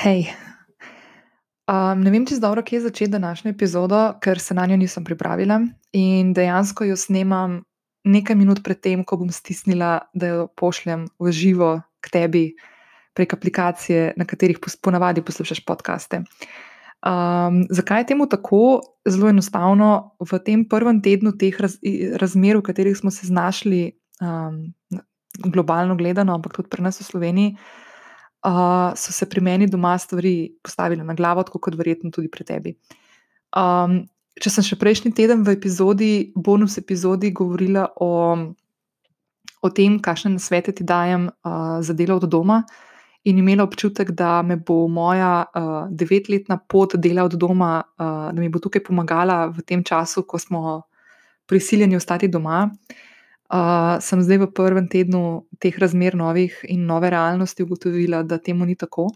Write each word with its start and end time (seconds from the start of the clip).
Hej. 0.00 0.32
Um, 1.68 2.00
ne 2.00 2.08
vem, 2.08 2.24
če 2.24 2.38
je 2.38 2.40
dobro, 2.40 2.62
kje 2.64 2.78
začeti 2.86 3.12
današnjo 3.12 3.50
epizodo, 3.52 3.98
ker 4.24 4.38
se 4.40 4.54
na 4.56 4.64
njo 4.66 4.78
nisem 4.80 5.04
pripravila 5.04 5.58
in 5.92 6.30
dejansko 6.32 6.86
jo 6.88 6.94
snemam 6.96 7.58
nekaj 8.08 8.38
minut 8.40 8.62
pred 8.64 8.80
tem, 8.80 9.02
ko 9.04 9.18
bom 9.20 9.28
stisnila, 9.28 9.98
da 10.16 10.30
jo 10.30 10.46
pošljem 10.56 11.02
v 11.20 11.32
živo 11.36 11.68
k 12.00 12.12
tebi 12.14 12.44
prek 13.12 13.34
aplikacije, 13.36 14.14
na 14.16 14.24
katerih 14.24 14.56
ponavadi 14.80 15.20
poslušaš 15.20 15.60
podkaste. 15.68 16.22
Um, 17.04 17.60
zakaj 17.68 18.00
je 18.00 18.08
temu 18.14 18.28
tako? 18.28 18.80
Zelo 19.04 19.28
enostavno, 19.28 20.16
v 20.16 20.40
tem 20.46 20.64
prvem 20.64 21.02
tednu 21.04 21.34
teh 21.36 21.60
raz, 21.60 21.76
razmer, 22.16 22.56
v 22.56 22.64
katerih 22.72 22.96
smo 22.96 23.12
se 23.12 23.28
znašli, 23.28 23.98
um, 24.24 24.72
globalno 25.44 26.00
gledano, 26.00 26.40
ampak 26.40 26.56
tudi 26.56 26.72
pri 26.72 26.88
nas 26.88 27.02
v 27.04 27.08
Sloveniji 27.10 27.52
uh, 27.52 27.89
so 28.96 29.12
se 29.12 29.28
pri 29.28 29.40
meni 29.40 29.66
doma 29.66 29.98
stvari 29.98 30.52
postavile 30.62 31.04
na 31.04 31.14
glavo, 31.14 31.42
tako 31.42 31.58
kot 31.58 31.74
verjetno 31.74 32.10
tudi 32.10 32.28
pri 32.28 32.44
tebi. 32.44 32.74
Um, 33.56 34.04
če 34.40 34.50
sem 34.50 34.64
še 34.64 34.78
prejšnji 34.80 35.12
teden 35.12 35.44
v 35.44 35.56
epizodi, 35.58 36.32
bonus 36.36 36.78
epizodi, 36.80 37.32
govorila 37.36 37.88
o, 38.00 38.12
o 39.60 39.70
tem, 39.74 39.98
kakšne 40.00 40.36
nasvete 40.36 40.72
ti 40.72 40.86
dajem 40.86 41.28
uh, 41.28 41.80
za 41.84 41.96
delo 41.96 42.16
od 42.16 42.28
doma. 42.30 42.62
In 43.28 43.36
imela 43.36 43.66
občutek, 43.68 44.14
da 44.16 44.40
me 44.40 44.56
bo 44.56 44.86
moja 44.88 45.44
uh, 45.44 45.90
devetletna 45.92 46.56
pot 46.64 46.96
dela 46.96 47.26
od 47.28 47.36
doma, 47.36 47.82
uh, 47.84 48.30
da 48.32 48.38
mi 48.40 48.48
bo 48.48 48.62
tukaj 48.62 48.86
pomagala 48.86 49.50
v 49.52 49.60
tem 49.66 49.84
času, 49.84 50.24
ko 50.24 50.40
smo 50.40 50.80
prisiljeni 51.50 51.98
ostati 52.00 52.30
doma. 52.32 52.70
Uh, 52.70 53.06
uh, 53.50 53.98
sem 54.00 54.22
zdaj 54.22 54.38
v 54.44 54.52
prvem 54.54 54.86
tednu 54.88 55.46
teh 55.58 55.74
razmer 55.78 56.14
novih 56.14 56.54
in 56.68 56.86
nove 56.86 57.10
realnosti 57.10 57.62
ugotovila, 57.62 58.22
da 58.22 58.38
temu 58.38 58.64
ni 58.64 58.76
tako. 58.76 59.10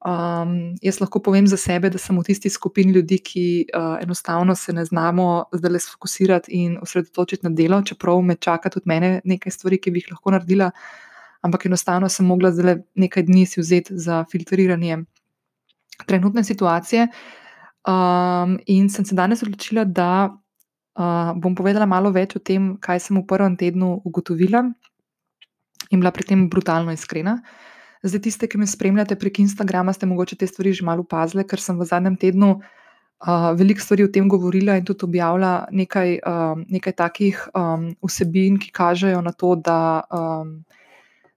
Um, 0.00 0.78
jaz 0.80 0.96
lahko 1.00 1.20
povem 1.20 1.44
za 1.46 1.58
sebe, 1.60 1.90
da 1.92 1.98
sem 2.00 2.16
v 2.16 2.24
tisti 2.24 2.48
skupini 2.48 2.92
ljudi, 2.92 3.18
ki 3.20 3.44
uh, 3.76 3.98
enostavno 4.00 4.54
se 4.56 4.72
ne 4.72 4.84
znamo 4.84 5.44
zdaj 5.52 5.72
le 5.72 5.80
sfokusirati 5.80 6.52
in 6.56 6.78
osredotočiti 6.80 7.44
na 7.44 7.52
delo, 7.52 7.82
čeprav 7.82 8.22
me 8.24 8.36
čaka 8.36 8.70
tudi 8.72 8.88
mene 8.88 9.20
nekaj 9.24 9.52
stvari, 9.52 9.78
ki 9.78 9.92
bi 9.92 10.00
jih 10.00 10.14
lahko 10.14 10.32
naredila, 10.32 10.70
ampak 11.44 11.66
enostavno 11.66 12.08
sem 12.08 12.26
mogla 12.26 12.52
zdaj 12.52 12.80
nekaj 12.96 13.28
dni 13.28 13.44
si 13.46 13.60
vzeti 13.60 13.98
za 13.98 14.24
filtriranje 14.32 15.02
trenutne 16.08 16.44
situacije. 16.44 17.08
Um, 17.84 18.56
in 18.66 18.88
sem 18.88 19.04
se 19.04 19.14
danes 19.14 19.42
odločila, 19.42 19.84
da 19.84 20.32
Uh, 20.98 21.30
bom 21.38 21.54
povedala 21.54 21.86
malo 21.86 22.10
več 22.10 22.34
o 22.34 22.42
tem, 22.42 22.74
kaj 22.82 22.98
sem 23.06 23.14
v 23.14 23.22
prvem 23.22 23.54
tednu 23.54 24.02
ugotovila 24.02 24.66
in 25.90 26.02
bila 26.02 26.10
pri 26.10 26.26
tem 26.26 26.48
brutalno 26.50 26.90
iskrena. 26.90 27.40
Zdaj, 28.02 28.22
tiste, 28.24 28.48
ki 28.48 28.58
me 28.58 28.66
spremljate 28.66 29.18
prek 29.20 29.42
Instagrama, 29.42 29.92
ste 29.92 30.08
mogoče 30.08 30.38
te 30.40 30.48
stvari 30.48 30.72
že 30.72 30.86
malo 30.86 31.04
opazili, 31.04 31.44
ker 31.44 31.60
sem 31.60 31.76
v 31.78 31.86
zadnjem 31.86 32.16
tednu 32.16 32.50
uh, 32.56 33.50
veliko 33.58 33.84
stvari 33.84 34.06
o 34.06 34.12
tem 34.12 34.28
govorila 34.28 34.78
in 34.78 34.86
tudi 34.88 35.04
objavila 35.04 35.66
nekaj, 35.70 36.18
uh, 36.24 36.56
nekaj 36.66 36.94
takih 36.96 37.42
um, 37.54 37.90
vsebin, 38.06 38.58
ki 38.58 38.72
kažejo 38.72 39.20
na 39.20 39.32
to, 39.36 39.54
da, 39.54 40.02
um, 40.10 40.64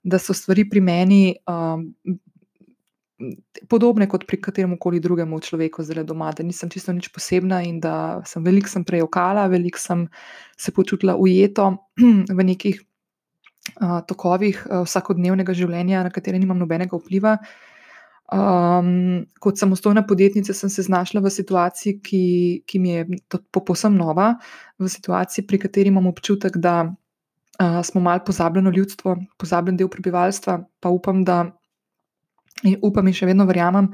da 0.03 0.19
so 0.19 0.33
stvari 0.33 0.65
pri 0.69 0.81
meni 0.81 1.23
um, 1.45 1.91
podobne 3.69 4.07
kot 4.09 4.25
pri 4.27 4.39
katerem 4.41 4.77
koli 4.79 4.99
drugemu 5.03 5.39
človeku 5.39 5.83
zdaj 5.83 6.05
doma, 6.07 6.31
da 6.35 6.43
nisem 6.43 6.69
čisto 6.69 6.93
nič 6.93 7.09
posebna 7.13 7.61
in 7.63 7.79
da 7.83 8.21
sem 8.25 8.43
veliko 8.43 8.69
sem 8.69 8.85
prejokala, 8.85 9.47
veliko 9.51 9.79
sem 9.79 10.07
se 10.57 10.71
počutila 10.71 11.15
ujeto 11.15 11.69
v 12.37 12.47
nekih 12.47 12.81
uh, 13.81 14.01
tokovih 14.07 14.65
uh, 14.65 14.81
vsakodnevnega 14.87 15.55
življenja, 15.55 16.03
na 16.03 16.11
katere 16.13 16.39
nimam 16.39 16.59
nobenega 16.59 16.97
vpliva. 16.97 17.37
Um, 18.33 19.27
kot 19.43 19.59
samostojna 19.59 20.05
podjetnica 20.07 20.55
sem 20.55 20.71
se 20.71 20.85
znašla 20.87 21.21
v 21.21 21.29
situaciji, 21.29 21.99
ki, 22.01 22.25
ki 22.65 22.79
mi 22.79 22.95
je 22.95 23.19
popolnoma 23.53 23.97
nova, 23.97 24.27
v 24.79 24.89
situaciji, 24.89 25.45
pri 25.45 25.59
kateri 25.67 25.91
imam 25.91 26.07
občutek, 26.09 26.57
da 26.57 26.87
uh, 26.87 27.81
smo 27.85 28.01
malo 28.01 28.23
pozabljeno 28.25 28.71
ljudstvo, 28.73 29.17
pozabljen 29.37 29.77
del 29.77 29.91
prebivalstva, 29.91 30.63
pa 30.79 30.89
upam, 30.89 31.21
da 31.27 31.43
In 32.61 32.77
upam 32.85 33.07
in 33.09 33.15
še 33.17 33.27
vedno 33.27 33.47
verjamem, 33.49 33.89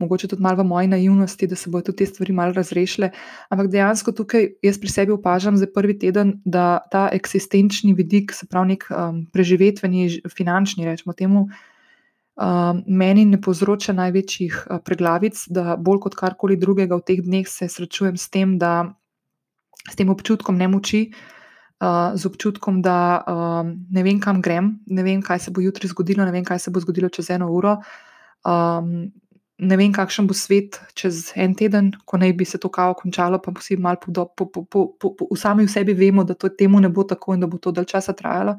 mogoče 0.00 0.30
tudi 0.32 0.42
malo 0.42 0.62
v 0.62 0.66
moji 0.66 0.88
naivnosti, 0.88 1.46
da 1.46 1.56
se 1.56 1.70
bodo 1.70 1.92
te 1.92 2.06
stvari 2.08 2.32
malo 2.32 2.56
razrešile. 2.56 3.10
Ampak 3.52 3.68
dejansko 3.70 4.14
tukaj 4.16 4.46
jaz 4.64 4.78
pri 4.80 4.92
sebi 4.92 5.12
opažam 5.12 5.58
za 5.60 5.68
prvi 5.68 5.98
teden, 6.00 6.38
da 6.44 6.80
ta 6.90 7.08
eksistenčni 7.12 7.92
vidik, 7.94 8.32
se 8.32 8.48
pravi, 8.48 8.74
nek 8.74 8.86
um, 8.90 9.26
preživetveni, 9.32 10.22
finančni, 10.32 10.88
rečemo 10.88 11.12
temu, 11.12 11.44
um, 11.46 12.80
meni 12.88 13.26
ne 13.28 13.40
povzroča 13.40 13.92
največjih 13.98 14.62
uh, 14.64 14.80
preglavic, 14.84 15.44
da 15.52 15.76
bolj 15.76 16.00
kot 16.08 16.16
karkoli 16.16 16.56
drugega 16.56 16.96
v 16.96 17.04
teh 17.04 17.20
dneh 17.20 17.48
se 17.48 17.68
srečujem 17.68 18.16
s 18.16 18.32
tem, 18.32 18.56
da 18.58 18.88
s 19.84 20.00
tem 20.00 20.08
občutkom 20.08 20.56
ne 20.56 20.68
moči 20.68 21.10
uh, 21.80 22.12
z 22.14 22.26
občutkom, 22.26 22.82
da 22.82 23.24
um, 23.24 23.72
ne 23.90 24.04
vem, 24.04 24.20
kam 24.20 24.40
grem, 24.44 24.78
ne 24.86 25.02
vem, 25.02 25.22
kaj 25.24 25.46
se 25.46 25.50
bo 25.50 25.64
jutri 25.64 25.88
zgodilo, 25.88 26.24
ne 26.24 26.32
vem, 26.32 26.44
kaj 26.44 26.58
se 26.66 26.70
bo 26.70 26.80
zgodilo 26.80 27.08
čez 27.08 27.30
eno 27.30 27.50
uro. 27.52 27.78
Um, 28.44 29.10
ne 29.60 29.76
vem, 29.76 29.92
kakšen 29.92 30.28
bo 30.28 30.36
svet 30.36 30.80
čez 30.96 31.32
en 31.36 31.54
teden, 31.56 31.92
ko 32.08 32.20
naj 32.20 32.32
bi 32.36 32.44
se 32.48 32.60
to 32.60 32.70
kao 32.72 32.94
končalo, 32.96 33.40
pa 33.42 33.52
vsi 33.56 33.76
malo 33.76 34.00
po, 34.00 34.12
po, 34.12 34.46
po, 34.46 34.64
po, 34.64 34.86
po, 34.96 35.08
po, 35.16 35.28
v 35.28 35.36
sami 35.36 35.68
sebi 35.68 35.92
vemo, 35.96 36.24
da 36.24 36.34
to 36.34 36.48
temu 36.48 36.80
ne 36.80 36.88
bo 36.88 37.04
tako 37.04 37.36
in 37.36 37.44
da 37.44 37.48
bo 37.50 37.58
to 37.58 37.72
dalj 37.72 37.90
časa 37.92 38.16
trajalo. 38.16 38.56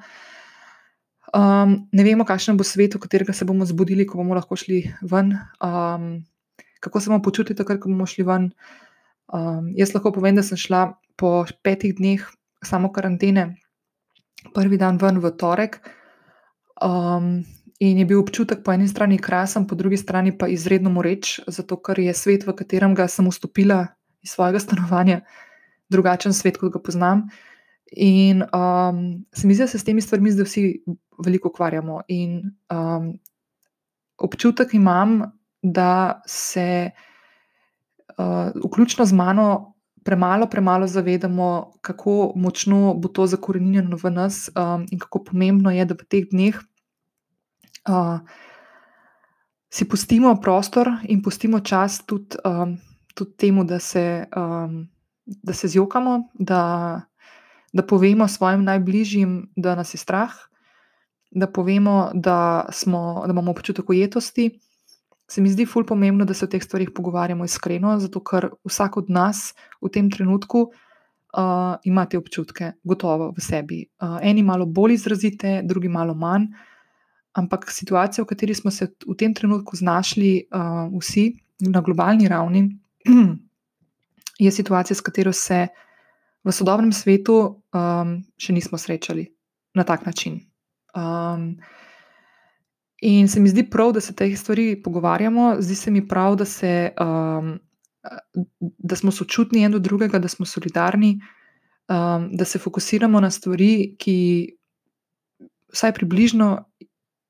Um, 1.31 1.87
ne 1.91 2.03
vemo, 2.03 2.25
kakšen 2.27 2.57
bo 2.57 2.65
svet, 2.67 2.95
v 2.95 3.01
katerega 3.01 3.33
se 3.33 3.45
bomo 3.45 3.65
zbudili, 3.65 4.05
ko 4.05 4.19
bomo 4.21 4.37
lahko 4.37 4.57
šli 4.59 4.83
ven. 5.01 5.33
Um, 5.63 6.21
kako 6.81 6.99
se 6.99 7.09
bomo 7.09 7.23
počutili, 7.23 7.57
takrat, 7.57 7.81
ko 7.81 7.89
bomo 7.89 8.05
šli 8.05 8.25
ven. 8.27 8.51
Um, 9.31 9.71
jaz 9.77 9.95
lahko 9.95 10.11
povem, 10.11 10.35
da 10.37 10.43
sem 10.45 10.59
šla 10.59 10.91
po 11.17 11.45
petih 11.63 11.95
dneh 11.97 12.25
samo 12.63 12.91
karantene, 12.93 13.55
prvi 14.53 14.77
dan 14.77 14.97
ven 15.01 15.19
v 15.19 15.31
torek. 15.37 15.81
Um, 16.81 17.43
in 17.81 17.97
je 17.97 18.05
bil 18.05 18.21
občutek 18.21 18.63
po 18.63 18.73
eni 18.73 18.87
strani 18.87 19.17
krasen, 19.17 19.67
po 19.67 19.75
drugi 19.75 19.97
strani 19.97 20.33
pa 20.37 20.47
izredno 20.47 20.89
moreč, 20.93 21.39
zato 21.47 21.77
ker 21.81 21.99
je 21.99 22.13
svet, 22.13 22.45
v 22.45 22.53
katerem 22.53 22.95
sem 23.07 23.25
vstopila 23.25 23.87
iz 24.21 24.33
svojega 24.33 24.59
stanovanja, 24.65 25.21
drugačen 25.89 26.33
svet, 26.33 26.57
kot 26.57 26.73
ga 26.73 26.79
poznam. 26.79 27.29
In 27.91 28.45
um, 28.53 29.25
se 29.33 29.47
mi 29.47 29.53
zdi, 29.53 29.63
da 29.63 29.67
se 29.67 29.79
s 29.79 29.83
temi 29.83 30.01
stvarmi 30.01 30.31
zdaj 30.31 30.45
vsi 30.45 30.63
veliko 31.25 31.49
ukvarjamo. 31.49 32.01
In 32.07 32.55
um, 32.71 33.19
občutek 34.17 34.73
imam, 34.73 35.21
da 35.61 36.21
se, 36.25 36.91
uh, 38.17 38.49
vključno 38.63 39.05
z 39.05 39.13
mano, 39.13 39.73
premalo, 40.03 40.47
premalo 40.49 40.87
zavedamo, 40.87 41.73
kako 41.81 42.33
močno 42.35 42.93
bo 42.93 43.07
to 43.07 43.27
zakorenjeno 43.27 43.97
v 44.03 44.11
nas 44.11 44.49
um, 44.55 44.85
in 44.91 44.99
kako 44.99 45.23
pomembno 45.23 45.71
je, 45.71 45.85
da 45.85 45.93
v 45.93 46.05
teh 46.09 46.25
dneh 46.31 46.57
uh, 47.89 48.19
si 49.69 49.87
pustimo 49.87 50.35
prostor 50.41 50.89
in 51.03 51.21
pustimo 51.21 51.59
čas 51.59 52.01
tudi, 52.05 52.37
um, 52.45 52.77
tudi 53.13 53.37
temu, 53.37 53.63
da 53.63 53.79
se, 53.79 54.25
um, 54.35 54.89
da 55.25 55.53
se 55.53 55.67
zjokamo, 55.67 56.29
da, 56.33 57.01
da 57.73 57.83
povemo 57.83 58.27
svojim 58.27 58.63
najbližjim, 58.63 59.51
da 59.55 59.75
nas 59.75 59.93
je 59.93 59.97
strah. 59.97 60.33
Da 61.31 61.47
povemo, 61.47 62.11
da, 62.13 62.65
smo, 62.71 63.23
da 63.25 63.31
imamo 63.31 63.51
občutek 63.51 63.89
ujetosti, 63.89 64.59
se 65.31 65.41
mi 65.41 65.49
zdi 65.49 65.65
fulj 65.65 65.85
pomembno, 65.87 66.25
da 66.27 66.35
se 66.35 66.45
o 66.45 66.49
teh 66.51 66.63
stvarih 66.63 66.89
pogovarjamo 66.95 67.45
iskreno, 67.47 67.95
zato 68.03 68.19
ker 68.19 68.49
vsak 68.67 68.97
od 68.99 69.09
nas 69.09 69.53
v 69.79 69.91
tem 69.93 70.09
trenutku 70.11 70.65
uh, 70.67 71.77
ima 71.87 72.03
te 72.05 72.19
občutke, 72.19 72.73
gotovo 72.83 73.29
v 73.31 73.43
sebi. 73.43 73.79
Uh, 74.01 74.19
eni 74.21 74.43
malo 74.43 74.67
bolj 74.67 74.97
izrazite, 74.99 75.61
drugi 75.63 75.87
malo 75.87 76.15
manj. 76.15 76.49
Ampak 77.39 77.69
situacija, 77.71 78.25
v 78.25 78.27
kateri 78.27 78.55
smo 78.57 78.71
se 78.75 78.89
v 79.07 79.15
tem 79.15 79.31
trenutku 79.33 79.79
znašli, 79.79 80.33
uh, 80.51 80.91
vsi 80.99 81.29
na 81.71 81.79
globalni 81.81 82.27
ravni, 82.27 82.65
je 84.45 84.51
situacija, 84.51 84.97
s 84.97 85.05
katero 85.05 85.31
se 85.31 85.67
v 86.43 86.51
sodobnem 86.51 86.91
svetu 86.91 87.37
um, 87.71 88.15
še 88.35 88.53
nismo 88.53 88.77
srečali 88.81 89.29
na 89.77 89.85
tak 89.87 90.03
način. 90.05 90.41
Um, 90.97 91.61
In 93.01 93.27
se 93.27 93.39
mi 93.39 93.49
zdi 93.49 93.63
prav, 93.69 93.91
da 93.91 94.01
se 94.01 94.13
te 94.15 94.35
stvari 94.35 94.81
pogovarjamo, 94.83 95.55
zdi 95.59 95.75
se 95.75 95.91
mi 95.91 96.07
prav, 96.07 96.35
da, 96.35 96.45
se, 96.45 96.93
um, 97.01 97.59
da 98.59 98.95
smo 98.95 99.11
sočutni 99.11 99.63
en 99.65 99.71
do 99.71 99.79
drugega, 99.79 100.19
da 100.19 100.27
smo 100.27 100.45
solidarni, 100.45 101.19
um, 101.89 102.29
da 102.37 102.45
se 102.45 102.59
fokusiramo 102.59 103.19
na 103.19 103.31
stvari, 103.31 103.95
ki 103.97 104.17
vsaj 105.73 105.93
približno 105.97 106.53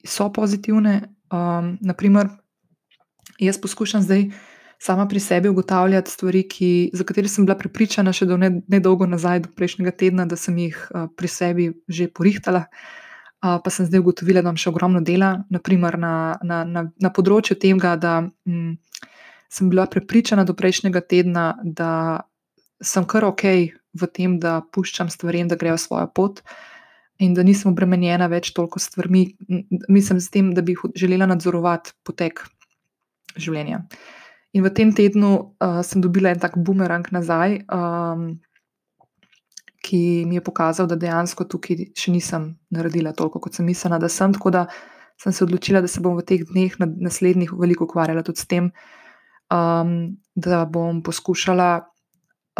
so 0.03 0.27
pozitivne. 0.33 1.01
Um, 1.31 1.77
naprimer, 1.81 2.27
jaz 3.39 3.62
poskušam 3.62 4.01
zdaj 4.01 4.25
sama 4.79 5.07
pri 5.07 5.19
sebi 5.19 5.50
ugotavljati 5.50 6.12
stvari, 6.12 6.47
ki, 6.50 6.89
za 6.94 7.03
katere 7.03 7.31
sem 7.31 7.45
bila 7.45 7.56
prepričana 7.56 8.12
še 8.12 8.27
do 8.27 8.35
nedolgo 8.41 9.07
nazaj, 9.07 9.45
do 9.45 9.56
prejšnjega 9.56 9.95
tedna, 9.95 10.25
da 10.25 10.35
sem 10.35 10.57
jih 10.57 10.75
uh, 10.91 11.07
pri 11.15 11.31
sebi 11.31 11.71
že 11.88 12.09
porihtala. 12.12 12.65
uh, 12.68 13.01
pa 13.42 13.70
sem 13.74 13.88
zdaj 13.90 14.04
ugotovila, 14.04 14.42
da 14.42 14.50
imam 14.50 14.60
še 14.60 14.70
ogromno 14.70 15.02
dela, 15.02 15.44
naprimer 15.50 15.98
na, 16.00 16.38
na, 16.46 16.62
na, 16.64 16.86
na 17.02 17.10
področju 17.14 17.58
tega, 17.58 17.96
da 17.98 18.20
m, 18.46 18.76
sem 19.52 19.70
bila 19.72 19.88
prepričana 19.90 20.46
do 20.46 20.54
prejšnjega 20.58 21.02
tedna, 21.02 21.46
da 21.64 22.24
sem 22.82 23.06
kar 23.06 23.26
ok 23.28 23.46
v 23.98 24.10
tem, 24.14 24.38
da 24.40 24.62
puščam 24.62 25.10
stvari, 25.12 25.44
da 25.50 25.58
grejo 25.60 25.80
svojo 25.82 26.08
pot. 26.14 26.44
In 27.22 27.36
da 27.38 27.44
nisem 27.46 27.70
obremenjena 27.74 28.26
več 28.32 28.50
toliko 28.58 28.80
s 28.82 28.90
stvarmi, 28.90 29.28
mislim, 29.90 30.22
s 30.22 30.32
tem, 30.34 30.54
da 30.58 30.64
bi 30.66 30.74
želela 30.98 31.28
nadzorovati 31.30 31.94
potek 32.08 32.42
življenja. 33.38 33.84
In 34.58 34.66
v 34.66 34.72
tem 34.74 34.90
tednu 34.96 35.34
uh, 35.38 35.82
sem 35.86 36.02
dobila 36.02 36.34
en 36.34 36.42
tak 36.42 36.58
bumerang 36.58 37.06
nazaj, 37.14 37.62
um, 37.72 38.42
ki 39.81 40.25
mi 40.30 40.38
je 40.38 40.44
pokazal, 40.45 40.88
da 40.88 40.95
dejansko 40.95 41.45
tukaj 41.50 41.89
še 41.98 42.13
nisem 42.13 42.51
naredila 42.74 43.13
toliko, 43.18 43.42
kot 43.42 43.57
sem 43.57 43.66
mislila, 43.66 44.00
da 44.01 44.10
sem. 44.10 44.33
Tako 44.33 44.54
da 44.54 44.66
sem 45.22 45.33
se 45.33 45.44
odločila, 45.44 45.81
da 45.81 45.89
se 45.89 46.01
bom 46.01 46.18
v 46.18 46.25
teh 46.25 46.45
dneh 46.48 46.78
naslednjih 46.80 47.54
veliko 47.57 47.86
ukvarjala 47.89 48.24
tudi 48.25 48.42
s 48.42 48.50
tem, 48.50 48.72
um, 49.54 50.18
da 50.36 50.66
bom 50.66 51.01
poskušala 51.06 51.69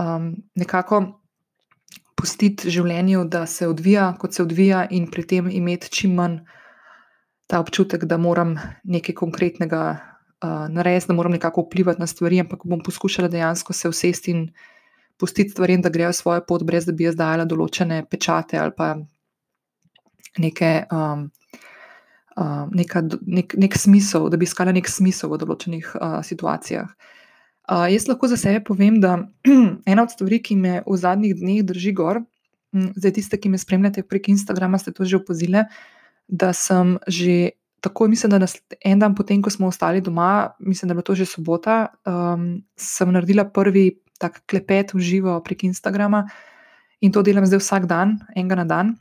um, 0.01 0.33
nekako 0.57 1.01
pustiti 2.18 2.69
življenju, 2.69 3.25
da 3.25 3.47
se 3.50 3.68
odvija, 3.69 4.12
kot 4.21 4.38
se 4.38 4.44
odvija, 4.44 4.85
in 4.94 5.07
pri 5.09 5.25
tem 5.25 5.50
imeti 5.50 5.89
čim 5.89 6.13
manj 6.19 6.41
ta 7.50 7.59
občutek, 7.59 8.06
da 8.06 8.19
moram 8.21 8.56
nekaj 8.83 9.18
konkretnega 9.18 9.81
uh, 9.97 10.68
narediti, 10.69 11.09
da 11.09 11.18
moram 11.18 11.33
nekako 11.33 11.65
vplivati 11.65 12.01
na 12.01 12.07
stvari, 12.07 12.44
ampak 12.45 12.68
bom 12.69 12.83
poskušala 12.85 13.31
dejansko 13.31 13.73
se 13.73 13.89
usesti 13.89 14.31
in 14.31 14.45
pustiti 15.21 15.53
stvari, 15.53 15.77
da 15.81 15.94
grejo 15.94 16.13
svojo 16.18 16.41
pot, 16.47 16.65
brez 16.68 16.88
da 16.89 16.95
bi 16.97 17.06
jaz 17.06 17.18
dajala 17.19 17.45
določene 17.45 18.01
pečate 18.09 18.59
ali 18.62 18.75
pa 18.77 18.95
neke. 20.41 20.73
Um, 20.91 21.29
Uh, 22.31 22.69
neka, 22.71 23.01
nek, 23.27 23.51
nek 23.59 23.73
smisel, 23.75 24.29
da 24.31 24.38
bi 24.39 24.47
iskala 24.47 24.71
nek 24.71 24.88
smisel 24.88 25.33
v 25.33 25.38
določenih 25.41 25.89
uh, 26.00 26.13
situacijah. 26.23 26.88
Uh, 27.68 27.89
jaz 27.91 28.06
lahko 28.07 28.29
za 28.31 28.38
sebe 28.39 28.62
povem, 28.63 29.01
da 29.03 29.18
ena 29.91 30.06
od 30.06 30.13
stvari, 30.15 30.39
ki 30.39 30.56
me 30.56 30.77
v 30.85 30.95
zadnjih 30.97 31.35
dneh 31.35 31.59
drži 31.68 31.91
gor, 31.91 32.21
zdaj 32.71 33.18
tiste, 33.19 33.38
ki 33.38 33.51
me 33.51 33.59
spremljate 33.59 34.03
prek 34.07 34.31
Instagrama, 34.31 34.79
ste 34.79 34.95
to 34.95 35.03
že 35.03 35.19
opozorili, 35.19 35.65
da 36.27 36.53
sem 36.56 36.95
že 37.07 37.51
tako, 37.81 38.07
mislim, 38.07 38.31
da 38.31 38.39
nas, 38.39 38.56
en 38.85 39.00
dan 39.00 39.15
potem, 39.15 39.41
ko 39.41 39.50
smo 39.50 39.68
ostali 39.68 40.01
doma, 40.01 40.53
mislim, 40.59 40.88
da 40.88 40.94
je 40.94 40.95
bila 40.95 41.03
to 41.03 41.15
že 41.15 41.25
sobota, 41.25 41.88
um, 42.06 42.62
sem 42.77 43.12
naredila 43.12 43.45
prvi 43.50 44.00
tak 44.21 44.44
klepet 44.45 44.94
v 44.94 45.01
živo 45.01 45.39
prek 45.41 45.65
Instagrama 45.65 46.27
in 47.01 47.12
to 47.12 47.23
delam 47.25 47.45
zdaj 47.50 47.62
vsak 47.63 47.88
dan, 47.89 48.19
enega 48.38 48.62
na 48.62 48.65
dan. 48.69 48.94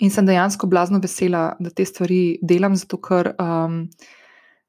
In 0.00 0.12
sem 0.12 0.26
dejansko 0.28 0.68
blazno 0.68 1.00
vesela, 1.00 1.54
da 1.60 1.70
te 1.70 1.84
stvari 1.84 2.38
delam, 2.42 2.76
zato 2.76 2.98
ker 3.00 3.32
um, 3.40 3.84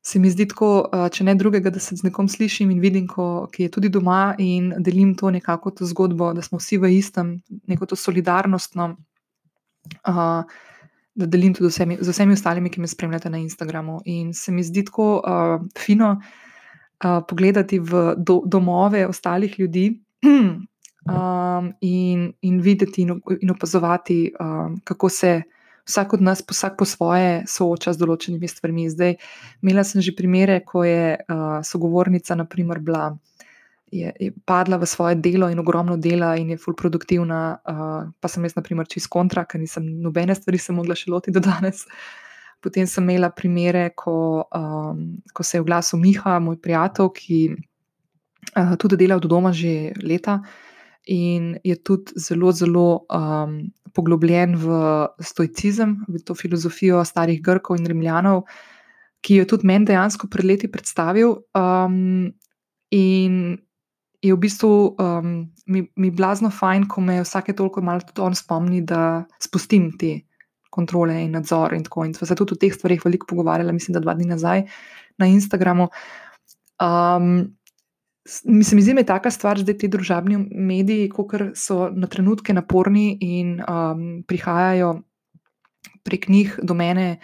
se 0.03 0.19
mi 0.23 0.29
zdi 0.31 0.45
tako, 0.47 0.69
uh, 0.87 1.07
če 1.11 1.25
ne 1.27 1.35
drugega, 1.35 1.71
da 1.73 1.81
se 1.83 1.97
z 1.99 2.07
nekom 2.07 2.29
slišim 2.31 2.71
in 2.71 2.79
vidim, 2.83 3.09
ko, 3.11 3.47
ki 3.51 3.67
je 3.67 3.73
tudi 3.75 3.91
doma 3.91 4.37
in 4.39 4.71
delim 4.83 5.15
to 5.19 5.31
nekako 5.31 5.73
to 5.75 5.87
zgodbo, 5.89 6.31
da 6.35 6.43
smo 6.45 6.61
vsi 6.61 6.79
v 6.79 6.93
istem, 6.95 7.35
neko 7.67 7.89
to 7.89 7.99
solidarnostno. 7.99 8.95
Uh, 10.07 10.41
Da 11.17 11.25
delim 11.25 11.49
tudi 11.57 11.71
vsemi, 11.71 11.95
z 11.97 12.13
vsemi 12.13 12.35
ostalimi, 12.37 12.69
ki 12.69 12.77
me 12.77 12.87
spremljate 12.87 13.31
na 13.33 13.39
Instagramu. 13.41 13.95
In 14.05 14.35
se 14.37 14.51
mi 14.53 14.61
zdi 14.61 14.83
tako 14.85 15.15
uh, 15.17 15.63
fino, 15.73 16.11
pogledati 16.99 17.79
v 17.79 18.15
do, 18.17 18.41
domove 18.45 19.07
ostalih 19.07 19.59
ljudi 19.59 20.01
um, 21.07 21.73
in, 21.81 22.33
in 22.41 22.61
videti 22.61 23.01
in, 23.01 23.21
in 23.41 23.51
opazovati, 23.51 24.33
um, 24.39 24.81
kako 24.83 25.09
se 25.09 25.41
vsak 25.87 26.13
od 26.13 26.21
nas, 26.21 26.43
vsak 26.51 26.77
po 26.77 26.85
svoje, 26.85 27.45
sooča 27.47 27.93
z 27.93 28.01
določenimi 28.01 28.47
stvarmi. 28.47 28.89
Zdaj, 28.91 29.15
imela 29.63 29.85
sem 29.87 30.03
že 30.03 30.15
primere, 30.15 30.59
ko 30.65 30.83
je 30.83 31.15
uh, 31.15 31.63
sogovornica, 31.63 32.35
naprimer, 32.35 32.83
bila. 32.83 33.15
Je, 33.87 34.11
je 34.19 34.33
padla 34.43 34.75
v 34.75 34.83
svoje 34.83 35.15
delo 35.15 35.47
in 35.47 35.59
ogromno 35.63 35.95
dela, 35.95 36.33
in 36.35 36.51
je 36.51 36.59
fulproduktivna, 36.59 37.41
uh, 37.55 38.11
pa 38.19 38.27
sem 38.27 38.43
jaz, 38.43 38.57
na 38.57 38.63
primer, 38.65 38.87
čist 38.91 39.07
kontra, 39.07 39.45
ker 39.47 39.63
nisem 39.63 39.85
nobene 40.03 40.35
stvari 40.35 40.59
se 40.59 40.75
mogla 40.75 40.97
še 40.97 41.11
loti 41.13 41.31
do 41.31 41.39
danes. 41.39 41.85
Potem 42.61 42.87
sem 42.89 43.03
imela 43.05 43.29
primere, 43.29 43.91
ko, 43.95 44.47
um, 44.55 45.01
ko 45.33 45.43
se 45.43 45.57
je 45.57 45.61
oglasil 45.61 45.99
Miha, 46.01 46.39
moj 46.41 46.57
prijatelj, 46.61 47.11
ki 47.13 47.39
uh, 47.53 48.73
tudi 48.81 48.97
dela 48.97 49.19
od 49.19 49.27
doma 49.29 49.53
že 49.53 49.93
leta 50.01 50.41
in 51.07 51.55
je 51.63 51.75
tudi 51.75 52.11
zelo, 52.19 52.51
zelo 52.51 53.05
um, 53.07 53.71
poglobljen 53.95 54.57
v 54.59 54.67
stoicizem, 55.23 56.03
v 56.07 56.19
to 56.19 56.35
filozofijo 56.35 57.05
starih 57.05 57.39
Grkov 57.41 57.79
in 57.79 57.87
Rimljanov, 57.87 58.43
ki 59.23 59.39
jo 59.39 59.45
je 59.45 59.49
tudi 59.53 59.67
meni 59.67 59.87
dejansko 59.87 60.27
pred 60.27 60.45
leti 60.45 60.67
predstavil. 60.67 61.37
Um, 61.55 62.33
in 62.91 63.57
je 64.21 64.33
v 64.33 64.39
bistvu 64.39 64.97
um, 64.99 65.47
mi, 65.65 65.87
mi 65.95 66.11
blazno 66.11 66.51
fajn, 66.51 66.87
ko 66.91 67.01
me 67.01 67.21
vsake 67.23 67.55
toliko 67.55 67.81
malo 67.81 68.03
tudi 68.03 68.21
on 68.21 68.35
spomni, 68.35 68.83
da 68.83 69.23
spustim 69.39 69.93
te 69.97 70.26
kontrole 70.77 71.17
in 71.25 71.33
nadzor. 71.35 71.73
In 71.73 71.83
tako. 71.87 72.05
In 72.05 72.13
smo 72.13 72.29
se 72.29 72.37
tudi 72.37 72.55
o 72.55 72.61
teh 72.61 72.73
stvarih 72.73 73.01
veliko 73.05 73.29
pogovarjali, 73.33 73.73
mislim, 73.73 73.97
da 73.97 74.05
dva 74.05 74.15
dni 74.17 74.29
nazaj 74.31 74.65
na 75.17 75.29
Instagramu. 75.33 75.89
Um, 76.77 77.57
Mislim, 78.43 78.95
da 78.95 79.01
je 79.01 79.05
taka 79.05 79.31
stvar, 79.31 79.61
da 79.63 79.71
ti 79.73 79.87
družabni 79.87 80.35
mediji, 80.51 81.09
kot 81.09 81.31
so 81.55 81.85
na 81.95 82.09
trenutke 82.11 82.51
naporni 82.53 83.17
in 83.23 83.61
um, 83.63 84.01
prihajajo 84.27 84.89
prek 86.03 86.27
njih 86.27 86.57
do 86.63 86.75
mene 86.75 87.19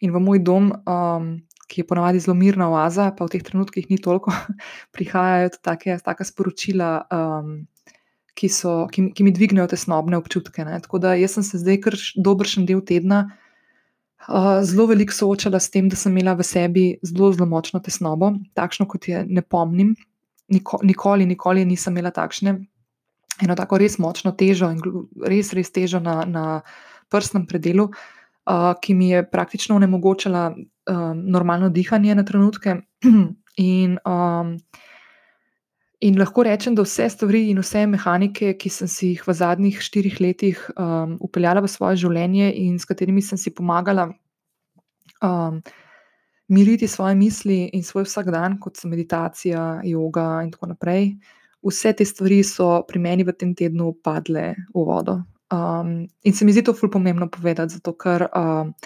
in 0.00 0.12
v 0.14 0.22
moj 0.22 0.38
dom, 0.46 0.70
um, 0.86 1.26
ki 1.66 1.80
je 1.80 1.86
ponavadi 1.86 2.22
zelo 2.22 2.36
mirna 2.38 2.68
oaza, 2.70 3.10
pa 3.16 3.26
v 3.26 3.34
teh 3.34 3.42
trenutkih 3.42 3.90
ni 3.90 3.98
toliko, 3.98 4.30
prihajajo 4.94 5.56
take, 5.58 5.98
taka 6.04 6.24
sporočila. 6.24 6.92
Um, 7.10 7.64
ki, 8.38 8.50
so, 8.50 8.84
ki, 8.92 9.08
ki 9.14 9.24
mi 9.26 9.32
dvignejo 9.34 9.66
te 9.70 9.78
snobne 9.78 10.18
občutke. 10.18 10.64
Ne. 10.66 10.80
Tako 10.82 11.00
da 11.02 11.14
jaz 11.18 11.36
sem 11.36 11.46
se 11.46 11.60
zdaj 11.62 11.80
kar 11.86 11.96
dobršen 12.16 12.66
del 12.66 12.82
tedna 12.86 13.24
uh, 14.28 14.60
zelo 14.66 14.88
veliko 14.90 15.14
soočala 15.14 15.60
s 15.60 15.70
tem, 15.70 15.88
da 15.88 15.98
sem 15.98 16.14
imela 16.14 16.34
v 16.38 16.46
sebi 16.46 16.86
zelo, 17.06 17.32
zelo 17.34 17.48
močno 17.50 17.80
tesnobo, 17.84 18.34
takšno 18.58 18.88
kot 18.90 19.08
je 19.08 19.24
ne 19.28 19.42
pomnim. 19.42 19.94
Niko, 20.52 20.80
nikoli, 20.84 21.26
nikoli 21.26 21.64
nisem 21.64 21.94
imela 21.94 22.12
takšne. 22.14 22.58
Eno 23.42 23.54
tako 23.58 23.78
res 23.82 23.96
močno 23.98 24.34
težo 24.36 24.68
in 24.70 24.82
res, 25.24 25.54
res 25.56 25.72
težo 25.74 25.98
na, 26.02 26.20
na 26.28 26.44
prsnem 27.10 27.46
predelu, 27.50 27.88
uh, 27.90 28.74
ki 28.82 28.94
mi 28.94 29.10
je 29.10 29.24
praktično 29.30 29.78
onemogočala 29.78 30.50
uh, 30.54 31.08
normalno 31.14 31.70
dihanje 31.70 32.14
na 32.14 32.26
trenutke. 32.26 32.82
in 33.56 33.98
um, 34.04 34.58
In 36.04 36.18
lahko 36.20 36.42
rečem, 36.44 36.74
da 36.76 36.84
vse 36.84 37.06
stvari 37.08 37.46
in 37.48 37.62
vse 37.62 37.86
mehanike, 37.88 38.52
ki 38.60 38.70
sem 38.70 38.88
si 38.90 39.14
jih 39.14 39.22
v 39.24 39.34
zadnjih 39.38 39.78
štirih 39.80 40.18
letih 40.20 40.60
um, 40.76 41.14
upeljala 41.24 41.62
v 41.64 41.70
svoje 41.72 42.02
življenje 42.02 42.50
in 42.60 42.74
s 42.76 42.84
katerimi 42.84 43.22
sem 43.24 43.40
si 43.40 43.54
pomagala 43.54 44.10
um, 45.24 45.62
miriti 46.52 46.88
svoje 46.90 47.16
misli 47.16 47.70
in 47.72 47.86
svoj 47.86 48.04
vsakdan, 48.04 48.58
kot 48.60 48.76
so 48.76 48.90
meditacija, 48.92 49.80
yoga 49.88 50.42
in 50.44 50.52
tako 50.52 50.74
naprej, 50.74 51.14
vse 51.64 51.94
te 51.96 52.04
stvari 52.04 52.42
so 52.44 52.82
pri 52.84 53.00
meni 53.00 53.24
v 53.24 53.32
tem 53.32 53.54
tednu 53.56 53.94
padle 54.04 54.50
v 54.74 54.84
vodo. 54.84 55.22
Um, 55.54 56.02
in 56.20 56.36
se 56.36 56.44
mi 56.44 56.52
zdi 56.52 56.66
to 56.68 56.76
fully 56.76 56.92
pomembno 56.92 57.30
povedati, 57.32 57.78
zato 57.78 57.96
ker. 57.96 58.28
Um, 58.36 58.76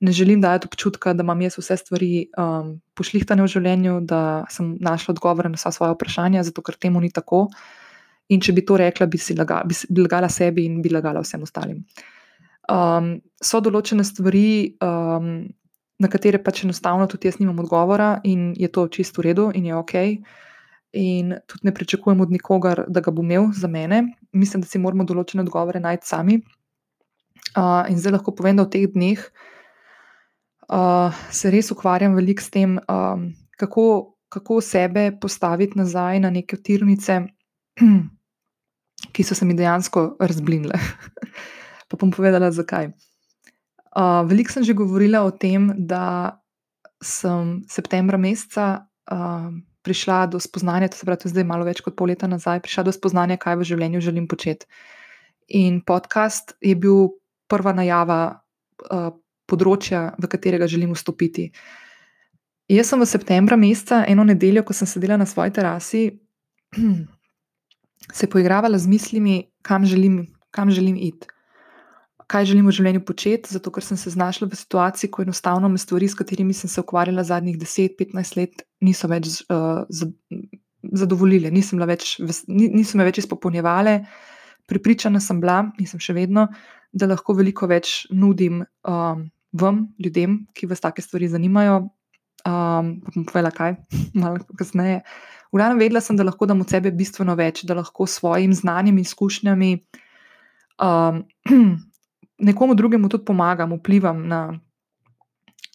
ne 0.00 0.12
želim 0.12 0.40
dajati 0.40 0.66
občutka, 0.66 1.12
da 1.12 1.22
imam 1.22 1.40
jaz 1.40 1.58
vse 1.58 1.76
stvari 1.76 2.26
um, 2.38 2.80
pošlihtane 2.94 3.44
v 3.44 3.48
življenju, 3.52 3.98
da 4.08 4.44
sem 4.50 4.72
našla 4.80 5.12
odgovore 5.12 5.48
na 5.52 5.60
vsa 5.60 5.72
svoje 5.76 5.94
vprašanja, 5.94 6.44
zato 6.48 6.64
ker 6.64 6.78
temu 6.80 7.00
ni 7.00 7.12
tako. 7.12 7.48
In 8.32 8.40
če 8.40 8.54
bi 8.56 8.64
to 8.64 8.78
rekla, 8.80 9.06
bi 9.10 9.20
lagala, 9.36 9.66
bi 9.68 9.76
si 9.76 9.88
lagala 9.96 10.28
sebi 10.32 10.64
in 10.64 10.80
bi 10.82 10.92
lagala 10.92 11.20
vsem 11.20 11.44
ostalim. 11.44 11.82
Um, 12.70 13.18
so 13.42 13.60
določene 13.60 14.06
stvari, 14.06 14.78
um, 14.80 15.50
na 16.00 16.08
katere 16.08 16.40
pač 16.40 16.64
enostavno 16.64 17.08
tudi 17.10 17.28
jaz 17.28 17.40
nimam 17.42 17.60
odgovora, 17.60 18.20
in 18.24 18.54
je 18.56 18.70
to 18.72 18.86
čisto 18.88 19.20
v 19.20 19.28
redu, 19.28 19.50
in 19.52 19.68
je 19.68 19.76
ok. 19.76 19.94
In 20.96 21.36
tudi 21.46 21.68
ne 21.68 21.74
pričakujem 21.76 22.24
od 22.24 22.32
nikogar, 22.32 22.86
da 22.88 23.04
ga 23.04 23.12
bo 23.12 23.26
imel 23.26 23.50
za 23.52 23.68
mene. 23.68 24.06
Mislim, 24.32 24.64
da 24.64 24.70
si 24.70 24.80
moramo 24.80 25.04
določene 25.04 25.44
odgovore 25.44 25.82
najti 25.82 26.08
sami. 26.08 26.40
Uh, 27.50 27.84
in 27.90 27.98
zdaj 27.98 28.16
lahko 28.16 28.32
povem, 28.32 28.56
da 28.56 28.64
v 28.64 28.72
teh 28.72 28.88
dneh 28.88 29.18
uh, 29.18 29.48
se 31.30 31.50
res 31.50 31.70
ukvarjam 31.74 32.14
veliko 32.14 32.42
s 32.42 32.50
tem, 32.50 32.78
um, 32.86 33.30
kako, 33.58 34.14
kako 34.30 34.60
sebe 34.62 35.10
postaviti 35.20 35.78
nazaj 35.78 36.20
na 36.20 36.30
neke 36.30 36.56
tirnice, 36.56 37.20
ki 39.14 39.24
so 39.26 39.34
se 39.34 39.44
mi 39.44 39.56
dejansko 39.58 40.14
razblinile. 40.20 40.78
pa 41.90 41.98
bom 41.98 42.12
povedala, 42.14 42.52
zakaj. 42.54 42.92
Uh, 43.90 44.22
veliko 44.30 44.54
sem 44.54 44.62
že 44.62 44.76
govorila 44.78 45.24
o 45.26 45.34
tem, 45.34 45.72
da 45.74 46.38
sem 47.02 47.64
septembra 47.66 48.20
meseca 48.20 48.86
uh, 49.10 49.50
prišla 49.82 50.30
do 50.30 50.38
spoznanja, 50.38 50.92
to 50.92 51.00
se 51.00 51.08
pravi, 51.08 51.32
zdaj 51.32 51.44
malo 51.48 51.66
več 51.66 51.80
kot 51.82 51.96
pol 51.98 52.12
leta 52.12 52.28
nazaj, 52.30 52.60
prišla 52.62 52.86
do 52.86 52.94
spoznanja, 52.94 53.40
kaj 53.40 53.58
v 53.58 53.66
življenju 53.72 54.04
želim 54.04 54.28
početi. 54.30 54.68
In 55.50 55.80
podcast 55.82 56.54
je 56.62 56.76
bil 56.78 57.16
prva 57.50 57.74
najava 57.74 58.20
uh, 58.86 59.10
področja, 59.50 60.10
v 60.18 60.30
katerega 60.30 60.68
želim 60.70 60.94
vstopiti. 60.96 61.50
Jaz 62.70 62.92
sem 62.92 63.02
v 63.02 63.08
septembra 63.10 63.58
meseca, 63.58 64.04
eno 64.06 64.22
nedeljo, 64.26 64.62
ko 64.66 64.76
sem 64.76 64.86
sedela 64.86 65.18
na 65.18 65.26
svoji 65.26 65.50
terasi, 65.56 66.04
se 68.18 68.30
poigravala 68.30 68.78
z 68.78 68.86
mislimi, 68.86 69.36
kam 69.66 69.84
želim, 69.84 70.22
kam 70.54 70.70
želim 70.70 70.96
iti, 70.96 71.26
kaj 72.30 72.46
želim 72.46 72.68
v 72.70 72.74
življenju 72.76 73.02
početi, 73.06 73.50
zato 73.50 73.72
ker 73.74 73.82
sem 73.82 73.98
se 73.98 74.12
znašla 74.14 74.46
v 74.46 74.58
situaciji, 74.58 75.10
ko 75.10 75.24
enostavno 75.26 75.68
me 75.68 75.80
stvari, 75.82 76.08
s 76.08 76.18
katerimi 76.18 76.54
sem 76.54 76.70
se 76.70 76.82
ukvarjala 76.82 77.26
zadnjih 77.26 77.58
10-15 77.58 78.36
let, 78.38 78.62
niso 78.86 79.10
več 79.10 79.40
uh, 79.50 79.82
zadovoljile, 81.02 81.50
nisem, 81.50 81.82
več, 81.90 82.14
nisem 82.46 83.02
me 83.02 83.08
več 83.08 83.24
izpopolnjevale. 83.24 84.00
Pripričana 84.70 85.20
sem 85.20 85.40
bila 85.42 85.64
in 85.82 85.90
sem 85.90 86.02
še 86.02 86.14
vedno, 86.14 86.46
da 86.92 87.10
lahko 87.10 87.34
veliko 87.38 87.66
več 87.70 88.04
nudim 88.14 88.62
um, 88.62 89.26
vam, 89.52 89.88
ljudem, 89.98 90.44
ki 90.54 90.68
vas 90.70 90.80
take 90.80 91.02
stvari 91.02 91.28
zanimajo. 91.28 91.90
Um, 92.40 92.94
pa 93.04 93.12
bom 93.14 93.26
povedala, 93.28 93.52
kaj, 93.52 93.76
malo 94.20 94.40
kasneje. 94.58 95.02
V 95.50 95.58
glavnem 95.58 95.80
vedela 95.82 96.00
sem, 96.00 96.16
da 96.16 96.24
lahko 96.24 96.46
dam 96.46 96.62
od 96.62 96.70
sebe 96.70 96.92
bistveno 96.94 97.34
več, 97.36 97.64
da 97.66 97.76
lahko 97.76 98.06
s 98.06 98.20
svojim 98.20 98.54
znanjem 98.54 99.00
in 99.00 99.06
izkušnjami 99.06 99.70
um, 100.80 101.24
nekomu 102.50 102.74
drugemu 102.74 103.08
tudi 103.08 103.24
pomagam, 103.24 103.74
vplivam 103.76 104.22
na, 104.28 104.60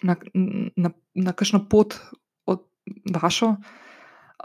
na, 0.04 0.16
na, 0.76 0.92
na 1.14 1.34
kakšno 1.34 1.66
pot 1.70 2.00
od 2.48 2.64
vašo. 3.14 3.56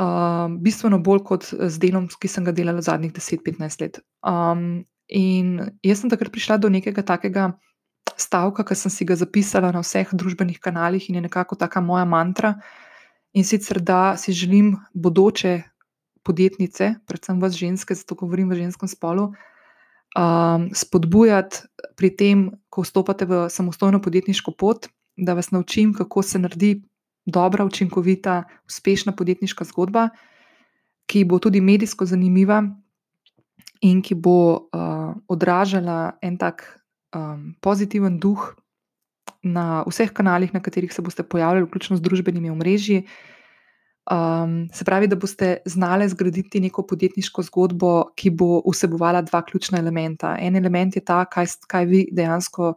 Um, 0.01 0.61
bistveno 0.65 1.01
bolj 1.03 1.25
kot 1.27 1.49
z 1.51 1.81
delom, 1.83 2.09
ki 2.09 2.29
sem 2.29 2.45
ga 2.47 2.55
delala 2.57 2.83
zadnjih 2.85 3.13
10-15 3.17 3.85
let. 3.85 4.03
Um, 4.27 4.85
in 5.09 5.59
jaz 5.83 6.03
sem 6.03 6.11
takrat 6.13 6.31
prišla 6.33 6.61
do 6.63 6.71
nekega 6.71 7.03
takega 7.07 7.51
stavka, 8.21 8.65
ki 8.65 8.77
sem 8.77 8.93
si 8.93 9.07
ga 9.09 9.17
zapisala 9.17 9.73
na 9.73 9.83
vseh 9.85 10.09
družbenih 10.13 10.61
kanalih 10.61 11.09
in 11.09 11.19
je 11.19 11.27
nekako 11.27 11.57
taka 11.57 11.81
moja 11.81 12.05
mantra. 12.05 12.59
In 13.33 13.45
sicer, 13.47 13.81
da 13.81 14.17
si 14.17 14.33
želim 14.33 14.77
bodoče 14.95 15.63
podjetnice, 16.27 16.95
predvsem 17.07 17.41
vas 17.41 17.55
ženske, 17.57 17.95
zato 17.95 18.15
govorim 18.15 18.51
v 18.51 18.59
ženskem 18.61 18.89
spolu, 18.91 19.31
um, 20.19 20.69
spodbujati 20.75 21.65
pri 21.97 22.11
tem, 22.17 22.51
ko 22.69 22.83
vstopate 22.83 23.27
v 23.27 23.47
samostojno 23.49 24.03
podjetniško 24.03 24.53
pot, 24.59 24.91
da 25.17 25.35
vas 25.35 25.51
naučim, 25.51 25.95
kako 25.95 26.23
se 26.23 26.39
naredi 26.39 26.83
dobra, 27.27 27.65
učinkovita, 27.65 28.45
uspešna 28.67 29.13
podjetniška 29.13 29.65
zgodba, 29.65 30.09
ki 31.07 31.25
bo 31.25 31.39
tudi 31.39 31.61
medijsko 31.61 32.07
zanimiva 32.07 32.63
in 33.81 34.03
ki 34.03 34.15
bo 34.15 34.69
uh, 34.71 35.15
odražala 35.29 36.19
en 36.23 36.37
tak 36.39 36.80
um, 37.17 37.55
pozitiven 37.61 38.19
duh 38.19 38.55
na 39.43 39.83
vseh 39.89 40.13
kanalih, 40.13 40.53
na 40.55 40.61
katerih 40.61 40.93
se 40.93 41.03
boste 41.03 41.23
pojavljali, 41.23 41.67
vključno 41.67 41.97
z 41.97 42.05
družbenimi 42.05 42.51
omrežji. 42.51 43.07
Um, 44.11 44.69
se 44.75 44.85
pravi, 44.85 45.07
da 45.07 45.17
boste 45.17 45.57
znali 45.65 46.09
zgraditi 46.09 46.61
neko 46.61 46.83
podjetniško 46.83 47.43
zgodbo, 47.47 48.11
ki 48.17 48.31
bo 48.31 48.61
vsebovala 48.67 49.23
dva 49.23 49.43
ključna 49.47 49.79
elementa. 49.79 50.37
En 50.41 50.57
element 50.57 50.97
je 50.97 51.05
ta, 51.05 51.25
kaj, 51.25 51.47
kaj 51.67 51.87
vi 51.87 52.07
dejansko 52.13 52.75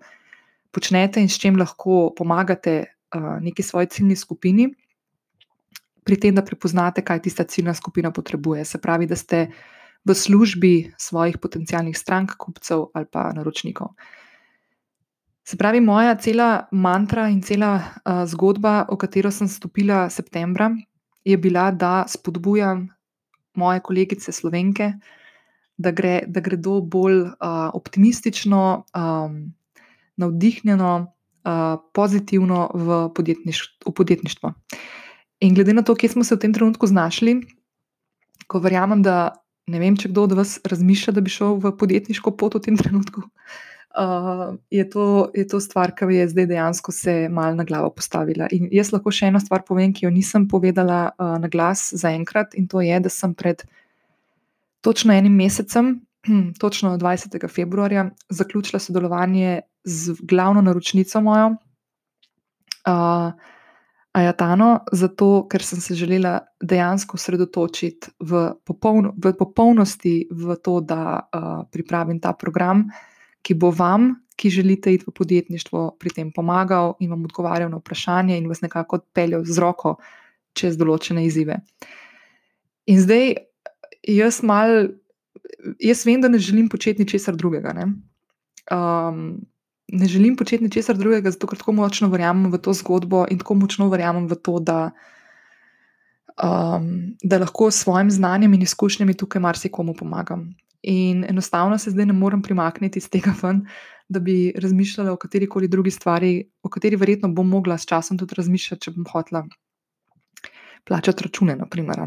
počnete 0.72 1.22
in 1.22 1.30
s 1.30 1.40
čim 1.40 1.58
lahko 1.60 2.14
pomagate 2.18 2.78
uh, 3.16 3.38
neki 3.42 3.64
svoji 3.64 3.90
ciljni 3.90 4.16
skupini, 4.16 4.70
pri 6.04 6.20
tem, 6.20 6.36
da 6.36 6.44
prepoznate, 6.44 7.02
kaj 7.02 7.22
tista 7.24 7.44
ciljna 7.48 7.74
skupina 7.74 8.12
potrebuje. 8.12 8.66
Se 8.66 8.78
pravi, 8.82 9.08
da 9.08 9.16
ste 9.16 9.48
v 10.06 10.16
službi 10.16 10.94
svojih 11.00 11.38
potencijalnih 11.40 11.98
strank, 11.98 12.36
kupcev 12.38 12.90
ali 12.94 13.08
pa 13.12 13.32
naročnikov. 13.34 13.96
Se 15.44 15.58
pravi, 15.58 15.82
moja 15.84 16.16
cela 16.16 16.68
mantra 16.72 17.28
in 17.28 17.42
cela 17.42 17.76
uh, 17.76 18.24
zgodba, 18.24 18.86
o 18.88 18.96
katero 18.96 19.32
sem 19.32 19.48
stopila 19.48 20.08
septembra, 20.10 20.72
je 21.24 21.38
bila, 21.38 21.72
da 21.72 22.06
spodbujam 22.08 22.88
moje 23.56 23.82
kolegice 23.84 24.32
slovenke, 24.32 24.94
da, 25.78 25.92
gre, 25.92 26.22
da 26.28 26.40
gredo 26.40 26.80
bolj 26.82 27.26
uh, 27.28 27.68
optimistično, 27.76 28.86
um, 28.96 29.36
navdihnjeno, 30.16 30.94
uh, 31.44 31.76
pozitivno 31.94 32.70
v, 32.74 33.02
podjetniš 33.16 33.62
v 33.84 33.92
podjetništvo. 33.92 34.54
In 35.44 35.60
glede 35.60 35.74
na 35.74 35.84
to, 35.84 35.96
kje 35.96 36.16
smo 36.16 36.24
se 36.24 36.36
v 36.36 36.40
tem 36.40 36.54
trenutku 36.56 36.88
znašli, 36.88 37.42
ko 38.48 38.64
verjamem, 38.64 39.04
da 39.04 39.36
ne 39.68 39.80
vem, 39.80 40.00
če 40.00 40.08
kdo 40.08 40.24
od 40.24 40.40
vas 40.40 40.56
razmišlja, 40.64 41.18
da 41.20 41.22
bi 41.22 41.32
šel 41.32 41.60
v 41.60 41.76
podjetniško 41.76 42.32
pot 42.32 42.56
v 42.56 42.64
tem 42.64 42.80
trenutku. 42.80 43.28
Uh, 43.28 43.73
je, 44.70 44.90
to, 44.90 45.32
je 45.34 45.48
to 45.48 45.60
stvar, 45.60 45.94
ki 45.96 46.06
je 46.16 46.28
zdaj 46.30 46.48
dejansko 46.50 46.92
se 46.92 47.30
malo 47.30 47.56
na 47.56 47.64
glavo 47.64 47.90
postavila. 47.94 48.48
In 48.52 48.68
jaz 48.74 48.92
lahko 48.92 49.12
še 49.14 49.30
eno 49.30 49.40
stvar 49.40 49.62
povem, 49.68 49.94
ki 49.94 50.08
jo 50.08 50.12
nisem 50.12 50.48
povedala 50.50 51.12
uh, 51.14 51.38
na 51.38 51.48
glas 51.48 51.92
zaenkrat, 51.94 52.58
in 52.58 52.68
to 52.68 52.82
je, 52.82 53.00
da 53.00 53.10
sem 53.10 53.36
pred 53.38 53.62
točno 54.82 55.14
enim 55.14 55.36
mesecem, 55.38 56.02
točno 56.64 56.98
20. 56.98 57.38
februarja, 57.50 58.10
zaključila 58.30 58.82
sodelovanje 58.82 59.62
z 59.84 60.18
glavno 60.22 60.62
naročnico 60.62 61.22
mojo, 61.22 61.56
uh, 62.90 63.32
Ajatano, 64.14 64.84
zato 64.94 65.48
ker 65.50 65.64
sem 65.66 65.80
se 65.82 65.96
želela 65.98 66.36
dejansko 66.62 67.18
osredotočiti 67.18 68.12
v, 68.22 68.44
popolno, 68.62 69.10
v 69.18 69.32
popolnosti 69.34 70.28
v 70.30 70.58
to, 70.62 70.76
da 70.86 71.18
uh, 71.18 71.66
pripravim 71.74 72.20
ta 72.22 72.36
program 72.38 72.86
ki 73.44 73.58
bo 73.60 73.72
vam, 73.76 74.14
ki 74.40 74.50
želite 74.50 74.94
iti 74.94 75.06
v 75.08 75.14
podjetništvo, 75.16 75.86
pri 76.00 76.10
tem 76.10 76.32
pomagal 76.32 76.96
in 77.00 77.12
vam 77.12 77.26
odgovarjal 77.28 77.70
na 77.70 77.78
vprašanje 77.78 78.38
in 78.38 78.48
vas 78.50 78.64
nekako 78.64 79.02
odpeljal 79.02 79.46
z 79.46 79.60
roko 79.62 79.98
čez 80.58 80.78
določene 80.78 81.26
izzive. 81.28 81.60
In 82.90 83.00
zdaj, 83.02 83.36
jaz 84.08 84.42
mal, 84.44 84.90
jaz 85.80 86.04
vem, 86.08 86.22
da 86.22 86.32
ne 86.32 86.42
želim 86.42 86.70
početi 86.70 87.04
ničesar 87.04 87.38
drugega. 87.40 87.74
Ne? 87.78 87.88
Um, 88.72 89.44
ne 89.88 90.08
želim 90.10 90.36
početi 90.36 90.64
ničesar 90.64 90.98
drugega, 90.98 91.32
zato 91.32 91.48
ker 91.48 91.60
tako 91.60 91.76
močno 91.78 92.10
verjamem 92.12 92.52
v 92.52 92.60
to 92.64 92.74
zgodbo 92.74 93.26
in 93.32 93.40
tako 93.42 93.60
močno 93.62 93.90
verjamem 93.92 94.28
v 94.28 94.36
to, 94.36 94.60
da, 94.60 94.92
um, 96.38 96.90
da 97.24 97.42
lahko 97.44 97.72
s 97.72 97.84
svojim 97.84 98.12
znanjem 98.12 98.54
in 98.54 98.68
izkušnjami 98.68 99.18
tukaj 99.18 99.42
marsikomu 99.42 99.94
pomagam. 99.94 100.52
In 100.84 101.24
enostavno 101.30 101.78
se 101.78 101.92
zdaj 101.92 102.06
ne 102.06 102.14
morem 102.14 102.42
primakniti 102.42 103.00
iz 103.00 103.10
tega 103.10 103.34
ven, 103.42 103.64
da 104.10 104.20
bi 104.20 104.54
razmišljala 104.56 105.14
o 105.14 105.18
kateri 105.18 105.48
koli 105.50 105.68
drugi 105.68 105.92
stvari, 105.92 106.50
o 106.64 106.70
kateri 106.70 107.00
verjetno 107.00 107.30
bom 107.30 107.48
mogla 107.50 107.78
s 107.78 107.88
časom 107.88 108.18
tudi 108.18 108.36
razmišljati, 108.36 108.84
če 108.84 108.92
bom 108.98 109.08
hotela 109.12 109.46
plačati 110.84 111.24
račune. 111.24 111.56
Naprimer, 111.56 112.04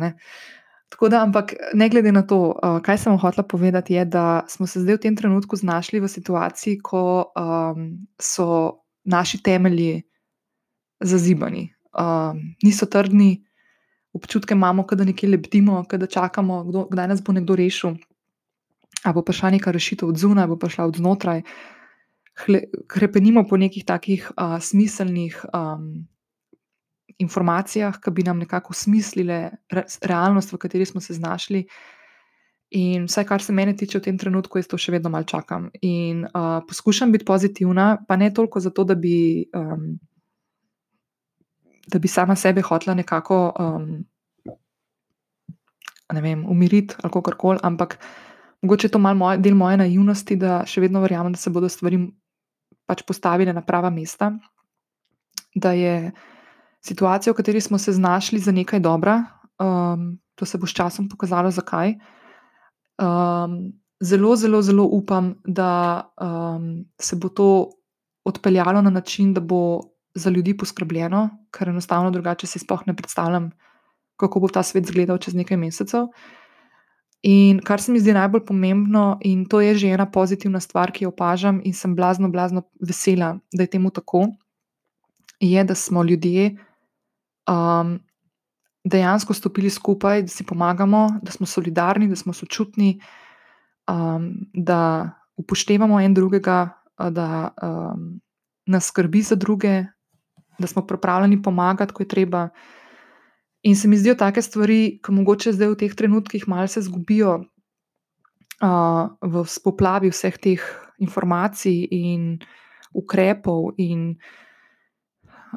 Tako 0.88 1.09
da, 1.09 1.23
ampak 1.23 1.54
ne 1.75 1.88
glede 1.88 2.12
na 2.12 2.23
to, 2.23 2.54
kaj 2.85 2.99
sem 2.99 3.16
hotela 3.18 3.42
povedati, 3.42 3.95
je, 3.95 4.04
da 4.04 4.45
smo 4.49 4.66
se 4.66 4.80
zdaj 4.80 4.95
v 4.95 5.02
tem 5.02 5.16
trenutku 5.16 5.56
znašli 5.56 6.00
v 6.00 6.09
situaciji, 6.09 6.78
ko 6.78 7.33
um, 7.35 7.88
so 8.23 8.78
naši 9.04 9.42
temelji 9.42 10.04
zazibani, 11.00 11.73
um, 11.99 12.38
niso 12.62 12.87
trdni, 12.87 13.42
občutke 14.14 14.54
imamo, 14.54 14.87
da 14.92 15.04
nekje 15.04 15.28
lebdimo, 15.28 15.83
da 15.90 16.06
čakamo, 16.06 16.64
kdo, 16.64 16.87
kdaj 16.92 17.09
nas 17.09 17.23
bo 17.23 17.33
nekdo 17.33 17.56
rešil. 17.56 17.99
Ali 19.07 19.15
bo 19.15 19.23
prišla 19.23 19.55
neka 19.55 19.71
rešitev 19.71 20.11
od 20.11 20.19
zunaj, 20.19 20.49
bo 20.51 20.59
prišla 20.59 20.87
od 20.91 20.99
znotraj. 20.99 21.43
Krepenimo 22.91 23.47
po 23.49 23.57
nekih 23.57 23.87
takih 23.87 24.27
uh, 24.35 24.59
smiselnih 24.61 25.39
um, 25.55 26.07
informacijah, 27.23 28.01
ki 28.03 28.11
bi 28.11 28.27
nam 28.27 28.43
nekako 28.43 28.75
smislile 28.75 29.39
re, 29.73 29.85
realnost, 30.03 30.53
v 30.53 30.59
kateri 30.59 30.85
smo 30.85 31.01
se 31.01 31.15
znašli. 31.15 31.65
In 32.77 33.07
vsaj, 33.07 33.25
kar 33.25 33.43
se 33.43 33.55
mene 33.55 33.77
tiče 33.79 34.01
v 34.01 34.09
tem 34.09 34.19
trenutku, 34.19 34.59
jaz 34.59 34.67
to 34.67 34.77
še 34.77 34.93
vedno 34.93 35.09
malo 35.15 35.25
čakam. 35.25 35.71
In 35.87 36.27
uh, 36.27 36.59
poskušam 36.67 37.15
biti 37.15 37.25
pozitivna, 37.25 38.03
pa 38.09 38.19
ne 38.19 38.33
toliko 38.35 38.61
zato, 38.61 38.85
da 38.85 38.99
bi, 38.99 39.47
um, 39.55 39.95
da 41.87 42.03
bi 42.03 42.11
sama 42.11 42.37
sebe 42.37 42.67
hotla 42.67 42.99
nekako 42.99 43.41
um, 43.55 43.89
ne 46.13 46.21
vem, 46.23 46.45
umiriti 46.47 46.95
ali 47.03 47.13
kako 47.13 47.33
koli, 47.39 47.59
ampak 47.63 47.99
mogoče 48.66 48.90
je 48.90 48.94
to 48.96 48.99
malo 48.99 49.37
del 49.38 49.54
moje 49.54 49.78
naivnosti, 49.78 50.37
da 50.37 50.64
še 50.66 50.82
vedno 50.82 51.00
verjamem, 51.04 51.32
da 51.32 51.40
se 51.40 51.50
bodo 51.54 51.70
stvari 51.70 52.02
pač 52.87 53.02
postavile 53.06 53.54
na 53.54 53.62
prava 53.62 53.90
mesta, 53.90 54.32
da 55.54 55.73
je 55.73 56.12
situacija, 56.87 57.32
v 57.32 57.38
kateri 57.38 57.62
smo 57.62 57.78
se 57.78 57.94
znašli, 57.96 58.42
za 58.42 58.52
nekaj 58.52 58.82
dobra. 58.82 59.23
Um, 59.62 60.18
to 60.37 60.46
se 60.46 60.58
bo 60.58 60.68
s 60.68 60.76
časom 60.76 61.08
pokazalo, 61.08 61.50
zakaj. 61.50 61.96
Um, 63.00 63.73
zelo, 64.02 64.37
zelo, 64.37 64.61
zelo 64.62 64.85
upam, 64.85 65.35
da 65.46 66.12
um, 66.20 66.85
se 67.00 67.16
bo 67.16 67.28
to 67.28 67.49
odpeljalo 68.26 68.82
na 68.82 68.90
način, 68.90 69.32
da 69.35 69.40
bo 69.40 69.80
za 70.14 70.30
ljudi 70.30 70.56
poskrbljeno, 70.56 71.28
ker 71.52 71.68
enostavno 71.68 72.11
drugače 72.11 72.46
si 72.46 72.58
sploh 72.58 72.82
ne 72.87 72.96
predstavljam, 72.96 73.50
kako 74.16 74.40
bo 74.40 74.49
ta 74.49 74.62
svet 74.62 74.85
izgledal 74.85 75.18
čez 75.18 75.35
nekaj 75.35 75.56
mesecev. 75.61 76.08
In 77.26 77.59
kar 77.59 77.83
se 77.83 77.90
mi 77.90 77.99
zdi 77.99 78.12
najbolj 78.14 78.45
pomembno, 78.47 79.18
in 79.26 79.47
to 79.50 79.59
je 79.61 79.75
že 79.75 79.88
ena 79.90 80.06
pozitivna 80.06 80.61
stvar, 80.62 80.92
ki 80.95 81.04
jo 81.04 81.11
opažam, 81.11 81.59
in 81.64 81.75
sem 81.75 81.97
blazno, 81.97 82.30
blazno 82.30 82.62
vesela, 82.78 83.35
da 83.50 83.66
je 83.66 83.73
temu 83.73 83.90
tako, 83.90 84.28
je, 85.40 85.64
da 85.64 85.75
smo 85.75 86.04
ljudje 86.06 86.54
um, 87.50 87.99
dejansko 88.85 89.35
stopili 89.35 89.71
skupaj, 89.71 90.23
da 90.23 90.28
si 90.28 90.47
pomagamo, 90.47 91.18
da 91.23 91.35
smo 91.35 91.47
solidarni, 91.47 92.09
da 92.09 92.16
smo 92.16 92.33
sočutni, 92.33 93.00
um, 93.90 94.30
da 94.54 95.11
upoštevamo 95.37 96.00
en 96.00 96.14
drugega, 96.14 96.78
da 97.11 97.50
um, 97.62 98.21
nas 98.66 98.87
skrbi 98.87 99.23
za 99.23 99.35
druge, 99.35 99.85
da 100.59 100.66
smo 100.66 100.87
pripravljeni 100.87 101.42
pomagati, 101.42 101.92
ko 101.92 102.02
je 102.02 102.09
treba. 102.09 102.49
In 103.66 103.75
se 103.76 103.88
mi 103.88 103.99
zdijo 103.99 104.14
take 104.14 104.42
stvari, 104.42 104.99
ki 105.02 105.12
mogoče 105.12 105.52
zdaj 105.56 105.73
v 105.73 105.78
teh 105.80 105.94
trenutkih 105.99 106.44
malo 106.49 106.68
se 106.70 106.85
zgubijo 106.87 107.32
uh, 108.62 109.04
v 109.20 109.44
poplavi 109.64 110.11
vseh 110.14 110.38
teh 110.38 110.62
informacij 111.02 111.88
in 111.90 112.38
ukrepov 112.94 113.75
in 113.82 114.14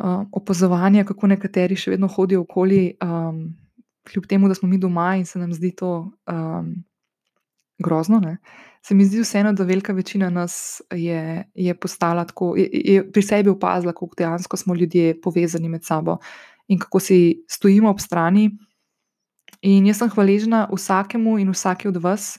uh, 0.02 0.26
opazovanja, 0.34 1.06
kako 1.06 1.30
nekateri 1.36 1.78
še 1.78 1.94
vedno 1.94 2.10
hodijo 2.10 2.42
okoli, 2.48 2.98
um, 3.04 3.54
kljub 4.10 4.26
temu, 4.26 4.50
da 4.50 4.58
smo 4.58 4.70
mi 4.70 4.82
doma 4.82 5.14
in 5.20 5.26
se 5.30 5.40
nam 5.40 5.54
zdi 5.54 5.76
to 5.78 6.10
um, 6.26 6.74
grozno. 7.78 8.20
Ne? 8.20 8.40
Se 8.82 8.96
mi 8.96 9.06
zdi 9.06 9.22
vseeno, 9.22 9.54
da 9.54 9.64
velika 9.70 9.94
večina 9.94 10.30
nas 10.34 10.82
je, 10.92 11.46
je 11.54 11.78
postala 11.78 12.26
tako, 12.26 12.56
je, 12.58 12.70
je 12.74 13.12
pri 13.12 13.22
sebi 13.22 13.54
opazila, 13.54 13.94
kako 13.94 14.18
dejansko 14.18 14.58
smo 14.58 14.76
ljudje 14.76 15.22
povezani 15.22 15.70
med 15.70 15.86
sabo 15.86 16.18
in 16.70 16.80
kako 16.80 17.00
si 17.00 17.20
stojimo 17.50 17.90
ob 17.90 18.00
strani. 18.00 18.50
In 19.66 19.90
jaz 19.90 20.00
sem 20.00 20.12
hvaležna 20.14 20.68
vsakemu 20.72 21.40
in 21.42 21.52
vsaki 21.52 21.90
od 21.90 21.98
vas, 22.00 22.38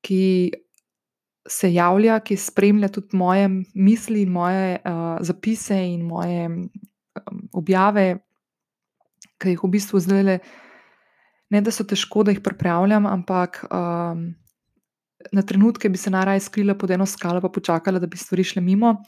ki 0.00 0.52
se 1.48 1.72
javlja, 1.72 2.20
ki 2.20 2.36
spremlja 2.36 2.88
tudi 2.92 3.16
moje 3.16 3.48
misli 3.74 4.26
moje 4.26 4.78
uh, 4.78 5.18
zapise 5.24 5.76
in 5.76 6.06
moje 6.06 6.46
um, 6.48 7.44
objave, 7.52 8.18
ki 9.40 9.54
jih 9.54 9.64
v 9.64 9.70
bistvu 9.72 10.00
zdaj 10.00 10.24
le. 10.24 10.38
Ne, 11.48 11.62
da 11.64 11.72
so 11.72 11.86
težko, 11.88 12.26
da 12.28 12.32
jih 12.34 12.42
pripravljam, 12.44 13.06
ampak 13.08 13.62
um, 13.72 14.26
na 15.32 15.42
trenutke 15.42 15.88
bi 15.88 15.96
se 15.96 16.12
najraje 16.12 16.42
skrila 16.44 16.76
pod 16.76 16.90
eno 16.92 17.06
skalo, 17.08 17.40
pa 17.40 17.48
počakala, 17.48 17.98
da 17.98 18.06
bi 18.06 18.20
stvari 18.20 18.44
šle 18.44 18.62
mimo. 18.62 18.98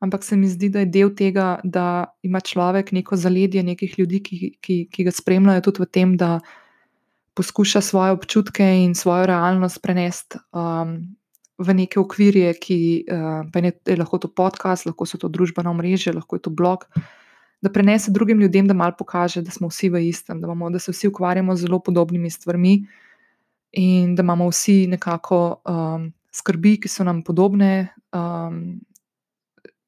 Ampak 0.00 0.24
se 0.24 0.36
mi 0.36 0.48
zdi, 0.48 0.68
da 0.68 0.82
je 0.84 0.90
del 0.92 1.10
tega, 1.16 1.56
da 1.64 2.12
ima 2.22 2.40
človek 2.40 2.92
neko 2.92 3.16
zaledje 3.16 3.62
nekih 3.64 3.98
ljudi, 3.98 4.20
ki, 4.22 4.50
ki, 4.60 4.76
ki 4.92 5.06
ga 5.06 5.12
spremljajo 5.14 5.64
tudi 5.70 5.82
v 5.82 5.86
tem, 5.88 6.16
da 6.20 6.40
poskuša 7.36 7.80
svoje 7.80 8.12
občutke 8.16 8.64
in 8.84 8.94
svojo 8.94 9.26
realnost 9.26 9.80
prenesti 9.82 10.40
um, 10.52 10.98
v 11.58 11.74
neke 11.74 12.00
okvirje, 12.00 12.52
ki 12.60 12.78
uh, 13.08 13.48
je, 13.54 13.72
je 13.86 13.96
lahko 13.96 14.20
to 14.20 14.28
podcast, 14.28 14.88
lahko 14.88 15.08
so 15.08 15.20
to 15.20 15.32
družbena 15.32 15.72
mreža, 15.72 16.12
lahko 16.16 16.36
je 16.36 16.44
to 16.44 16.52
blog. 16.52 16.84
Da 17.64 17.72
prenese 17.72 18.12
drugim 18.12 18.40
ljudem, 18.40 18.68
da 18.68 18.76
malo 18.76 18.92
pokaže, 18.98 19.40
da 19.42 19.50
smo 19.50 19.72
vsi 19.72 19.88
v 19.88 20.04
istem, 20.10 20.40
da, 20.40 20.48
bomo, 20.48 20.68
da 20.70 20.78
se 20.78 20.92
vsi 20.92 21.08
ukvarjamo 21.08 21.56
z 21.56 21.64
zelo 21.64 21.80
podobnimi 21.80 22.30
stvarmi, 22.30 22.82
in 23.72 24.14
da 24.14 24.22
imamo 24.22 24.48
vsi 24.48 24.86
nekako 24.86 25.60
um, 25.64 26.12
skrbi, 26.32 26.76
ki 26.80 26.88
so 26.88 27.04
nam 27.04 27.22
podobne. 27.24 27.88
Um, 28.12 28.80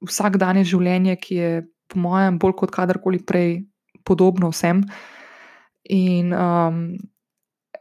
vsak 0.07 0.39
dan 0.39 0.61
je 0.61 0.69
življenje, 0.75 1.17
ki 1.21 1.35
je, 1.35 1.51
po 1.89 2.01
mojem, 2.03 2.39
bolj 2.39 2.57
kot 2.61 2.73
kadarkoli 2.75 3.21
prej, 3.25 3.63
podobno 4.05 4.51
vsem. 4.53 4.83
In 5.95 6.33
um, 6.37 6.83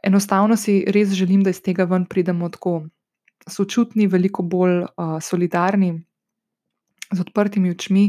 enostavno 0.04 0.56
si 0.56 0.80
res 0.88 1.12
želim, 1.16 1.42
da 1.44 1.52
iz 1.52 1.60
tega 1.64 1.84
ven 1.88 2.06
pridemo 2.08 2.48
tako 2.52 2.88
sočutni, 3.48 4.08
veliko 4.08 4.42
bolj 4.42 4.84
uh, 4.84 5.18
solidarni, 5.24 5.94
z 7.12 7.20
odprtimi 7.24 7.70
očmi, 7.72 8.06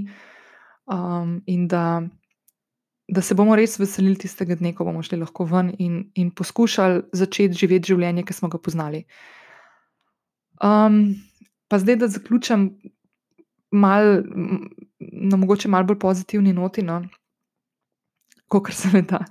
um, 0.92 1.40
in 1.48 1.68
da 1.68 2.02
da 3.10 3.22
se 3.22 3.34
bomo 3.36 3.56
res 3.58 3.80
veselili 3.80 4.20
tistega 4.22 4.56
dne, 4.60 4.74
ko 4.78 4.86
bomo 4.86 5.02
šli 5.02 5.18
lahko 5.18 5.46
ven 5.50 5.72
in, 5.82 6.04
in 6.20 6.30
poskušali 6.36 7.02
začeti 7.18 7.58
živeti 7.58 7.94
življenje, 7.94 8.24
ki 8.26 8.36
smo 8.38 8.50
ga 8.54 8.60
poznali. 8.62 9.04
Um, 10.62 11.16
pa 11.72 11.80
zdaj, 11.82 11.98
da 12.04 12.12
zaključim 12.12 12.70
mal, 13.72 14.24
na 15.00 15.38
mogoče 15.38 15.70
malo 15.70 15.86
bolj 15.86 16.00
pozitivni 16.00 16.54
noti, 16.54 16.84
no, 16.84 17.02
kot 18.48 18.74
se 18.74 18.92
me 18.94 19.02
da. 19.02 19.24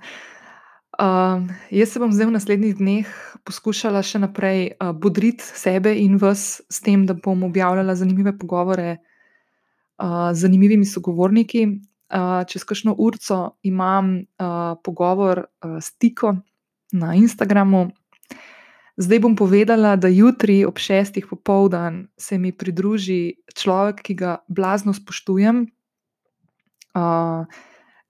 Um, 0.99 1.47
jaz 1.71 1.93
se 1.93 1.99
bom 1.99 2.11
zdaj 2.11 2.27
v 2.27 2.35
naslednjih 2.35 2.79
dneh 2.79 3.11
poskušala 3.47 4.01
še 4.03 4.19
naprej 4.19 4.73
uh, 4.73 4.89
bodriti 4.91 5.45
sebe 5.45 5.93
in 5.95 6.17
vas 6.19 6.59
s 6.67 6.83
tem, 6.83 7.05
da 7.07 7.15
bom 7.15 7.45
objavljala 7.47 7.95
zanimive 7.95 8.33
pogovore 8.37 8.97
uh, 8.97 10.31
z 10.33 10.39
zanimivimi 10.43 10.85
sogovorniki, 10.85 11.67
čez 12.49 12.63
kakšno 12.65 12.95
urco 12.97 13.59
imam 13.61 14.15
uh, 14.17 14.77
pogovor 14.83 15.45
uh, 15.45 15.77
s 15.77 15.93
Tiko 15.97 16.35
na 16.91 17.13
Instagramu. 17.15 17.89
Zdaj 18.99 19.19
bom 19.23 19.35
povedala, 19.35 19.93
da 19.95 20.09
jutri 20.11 20.65
ob 20.67 20.75
šestih 20.75 21.23
popoldan 21.29 22.09
se 22.19 22.35
mi 22.37 22.51
pridruži 22.51 23.39
človek, 23.55 24.01
ki 24.03 24.15
ga 24.19 24.33
blazno 24.51 24.91
spoštujem, 24.91 25.61
uh, 26.99 27.47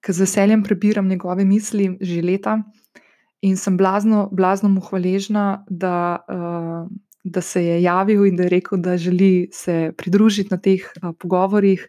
ki 0.02 0.15
z 0.17 0.25
veseljem 0.25 0.63
prebiram 0.65 1.06
njegove 1.06 1.45
misli 1.45 1.91
že 2.02 2.23
leta 2.25 2.58
in 3.45 3.54
sem 3.58 3.78
blazno, 3.78 4.30
blazno 4.34 4.69
mu 4.69 4.82
hvaležna, 4.82 5.63
da, 5.69 6.25
uh, 6.25 6.89
da 7.23 7.41
se 7.41 7.63
je 7.63 7.84
javil 7.84 8.25
in 8.25 8.36
da 8.36 8.49
je 8.49 8.56
rekel, 8.58 8.82
da 8.82 8.97
želi 8.97 9.49
se 9.54 9.93
pridružiti 9.97 10.49
na 10.52 10.58
teh 10.58 10.82
uh, 10.82 11.13
pogovorih. 11.19 11.86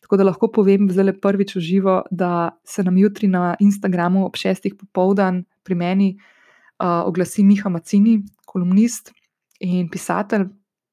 Tako 0.00 0.16
da 0.16 0.30
lahko 0.30 0.46
povem, 0.46 0.86
zelo 0.94 1.12
prvič 1.12 1.56
v 1.56 1.60
živo, 1.60 2.02
da 2.10 2.54
se 2.64 2.86
nam 2.86 2.96
jutri 3.02 3.26
na 3.26 3.56
Instagramu 3.58 4.26
ob 4.26 4.38
šestih 4.38 4.78
popoldan 4.78 5.42
pri 5.66 5.74
meni 5.74 6.14
uh, 6.14 6.37
oglasi 6.78 7.44
Miha 7.44 7.70
Macini, 7.70 8.22
kolumnist 8.46 9.12
in 9.60 9.88
pisatelj, 9.90 10.48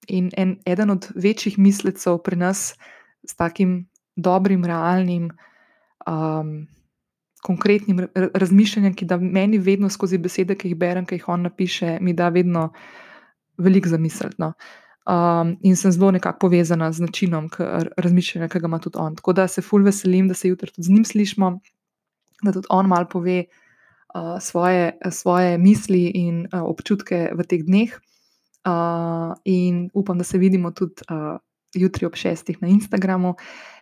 in 0.08 0.30
en, 0.38 0.58
eden 0.65 0.89
od 0.89 1.10
večjih 1.15 1.60
mislecev 1.60 2.17
pri 2.24 2.36
nas 2.36 2.74
s 3.28 3.36
takim 3.36 3.88
dobrim, 4.15 4.65
realnim, 4.65 5.30
um, 6.08 6.67
konkretnim 7.43 8.08
razmišljanjem, 8.15 8.93
ki 8.93 9.06
da 9.06 9.17
meni 9.17 9.58
vedno 9.58 9.89
skozi 9.89 10.17
besede, 10.17 10.56
ki 10.56 10.71
jih 10.71 10.78
berem, 10.78 11.06
ki 11.06 11.19
jih 11.19 11.30
on 11.30 11.45
napiše, 11.45 11.98
mi 12.02 12.13
da 12.13 12.30
vedno 12.30 12.71
veliko 13.58 13.89
zamisliti. 13.89 14.36
No. 14.41 14.54
Um, 15.06 15.58
in 15.62 15.76
sem 15.78 15.91
zelo 15.91 16.12
nekako 16.12 16.48
povezana 16.48 16.91
z 16.91 17.06
načinom 17.06 17.50
razmišljanja, 17.98 18.50
ki 18.50 18.60
ga 18.60 18.67
ima 18.67 18.80
tudi 18.80 18.98
on. 18.98 19.15
Tako 19.15 19.34
da 19.34 19.48
se 19.48 19.62
ful 19.62 19.86
veselim, 19.86 20.28
da 20.28 20.34
se 20.34 20.50
jutri 20.50 20.71
tudi 20.71 20.88
z 20.88 20.91
njim 20.91 21.06
slišmo, 21.06 21.60
da 22.41 22.52
tudi 22.52 22.67
on 22.69 22.88
malo 22.89 23.06
pove 23.12 23.43
uh, 23.43 23.64
svoje, 24.39 24.97
svoje 25.12 25.58
misli 25.58 26.08
in 26.15 26.45
uh, 26.47 26.63
občutke 26.63 27.32
v 27.36 27.43
teh 27.43 27.63
dneh. 27.65 27.91
Uh, 28.65 29.36
in 29.45 29.89
upam, 29.93 30.17
da 30.17 30.23
se 30.23 30.38
vidimo 30.38 30.71
tudi 30.71 31.04
uh, 31.12 31.38
jutri 31.75 32.06
ob 32.06 32.15
šestih 32.15 32.62
na 32.62 32.67
Instagramu, 32.67 33.36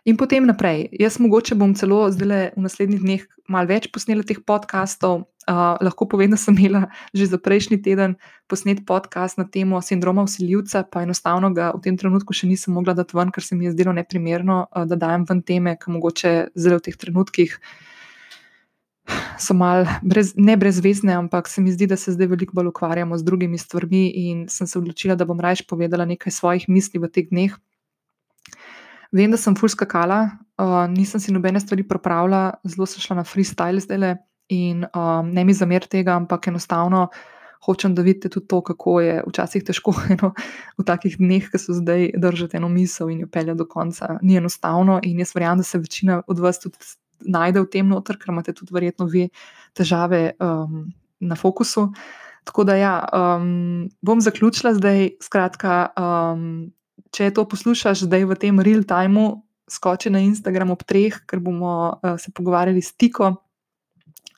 in 0.04 0.16
potem 0.16 0.46
naprej. 0.46 0.88
Jaz 1.00 1.18
mogoče 1.22 1.54
bom 1.54 1.74
celo 1.74 2.10
zdaj 2.12 2.52
v 2.56 2.64
naslednjih 2.66 3.00
dneh 3.00 3.22
malo 3.48 3.70
več 3.70 3.88
posnela 3.92 4.26
teh 4.26 4.40
podkastov. 4.44 5.24
Uh, 5.44 5.76
lahko 5.84 6.08
povem, 6.08 6.32
da 6.32 6.38
sem 6.40 6.56
imela 6.56 6.86
že 7.12 7.28
za 7.28 7.36
prejšnji 7.36 7.76
teden 7.84 8.14
posnet 8.48 8.80
podcast 8.88 9.36
na 9.36 9.44
temo 9.44 9.76
sindroma 9.84 10.24
usiljivca, 10.24 10.86
pa 10.88 11.02
enostavno 11.04 11.52
ga 11.52 11.68
v 11.76 11.82
tem 11.84 11.98
trenutku 12.00 12.32
še 12.32 12.48
nisem 12.48 12.72
mogla 12.72 12.94
dati 12.96 13.12
ven, 13.12 13.28
ker 13.28 13.44
se 13.44 13.52
mi 13.52 13.68
je 13.68 13.74
zdelo 13.76 13.92
neprimerno, 13.92 14.64
uh, 14.72 14.86
da 14.88 14.96
dajem 14.96 15.28
ven 15.28 15.42
teme, 15.44 15.76
ki 15.76 15.92
mogoče 15.92 16.32
zdaj 16.56 16.80
v 16.80 16.84
teh 16.88 16.96
trenutkih. 16.96 17.58
So 19.38 19.54
malo 19.54 19.84
brez, 20.02 20.32
ne 20.36 20.56
brezvezne, 20.56 21.12
ampak 21.12 21.48
se 21.48 21.60
mi 21.60 21.72
zdi, 21.72 21.86
da 21.90 21.96
se 21.96 22.12
zdaj 22.14 22.30
veliko 22.30 22.54
bolj 22.56 22.70
ukvarjamo 22.70 23.18
z 23.18 23.24
drugimi 23.24 23.58
stvarmi, 23.58 24.06
in 24.30 24.44
sem 24.48 24.66
se 24.66 24.78
odločila, 24.78 25.16
da 25.18 25.26
bom 25.28 25.40
raje 25.40 25.66
povedala 25.68 26.06
nekaj 26.08 26.32
svojih 26.32 26.68
misli 26.68 27.02
v 27.02 27.10
teh 27.12 27.28
dneh, 27.28 27.56
Vem, 29.14 29.30
da 29.30 29.38
sem 29.38 29.54
fulska 29.54 29.86
kala, 29.86 30.24
uh, 30.58 30.88
nisem 30.90 31.22
si 31.22 31.32
nobene 31.32 31.60
stvari 31.62 31.84
pripravila, 31.86 32.56
zelo 32.66 32.86
sem 32.90 33.02
šla 33.04 33.20
na 33.20 33.24
freestyle 33.24 33.78
zdaj 33.78 34.00
le 34.02 34.10
in 34.50 34.82
um, 34.90 35.30
ne 35.30 35.44
mi 35.46 35.54
zamer 35.54 35.86
tega, 35.86 36.16
ampak 36.18 36.48
enostavno 36.50 37.06
hočem, 37.64 37.94
da 37.94 38.02
vidite 38.02 38.28
tudi 38.28 38.48
to, 38.50 38.58
kako 38.60 38.98
je 39.00 39.22
včasih 39.28 39.62
težko 39.64 39.94
eno, 40.16 40.32
v 40.78 40.86
takih 40.88 41.14
dneh, 41.20 41.46
ki 41.46 41.60
so 41.62 41.76
zdaj 41.78 42.10
držati 42.18 42.58
eno 42.58 42.68
misel 42.68 43.12
in 43.14 43.22
jo 43.22 43.30
pelje 43.30 43.54
do 43.54 43.68
konca. 43.70 44.18
Ni 44.22 44.36
enostavno 44.42 44.98
in 45.02 45.22
jaz 45.22 45.32
verjamem, 45.36 45.62
da 45.62 45.68
se 45.70 45.78
večina 45.78 46.18
od 46.26 46.42
vas 46.42 46.58
tudi 46.60 46.82
najde 47.20 47.62
v 47.62 47.70
tem 47.70 47.88
noter, 47.88 48.18
ker 48.18 48.32
imate 48.32 48.54
tudi 48.56 48.74
verjetno 48.74 49.06
vi 49.10 49.28
težave 49.76 50.34
um, 50.42 50.88
na 51.20 51.38
fokusu. 51.38 51.88
Tako 52.44 52.64
da 52.68 52.76
ja, 52.76 52.94
um, 53.08 53.88
bom 54.04 54.20
zaključila 54.20 54.74
zdaj, 54.76 55.16
skratka. 55.22 55.94
Um, 55.96 56.74
če 57.14 57.30
to 57.34 57.46
poslušaš 57.48 58.04
zdaj 58.08 58.26
v 58.28 58.36
tem 58.40 58.60
real 58.60 58.84
timeu, 58.84 59.44
skoči 59.70 60.12
na 60.12 60.20
Instagram 60.20 60.74
ob 60.74 60.82
treh, 60.84 61.16
ker 61.24 61.40
bomo 61.40 61.96
uh, 61.96 62.18
se 62.20 62.34
pogovarjali 62.34 62.82
s 62.84 62.92
Tiko, 63.00 63.32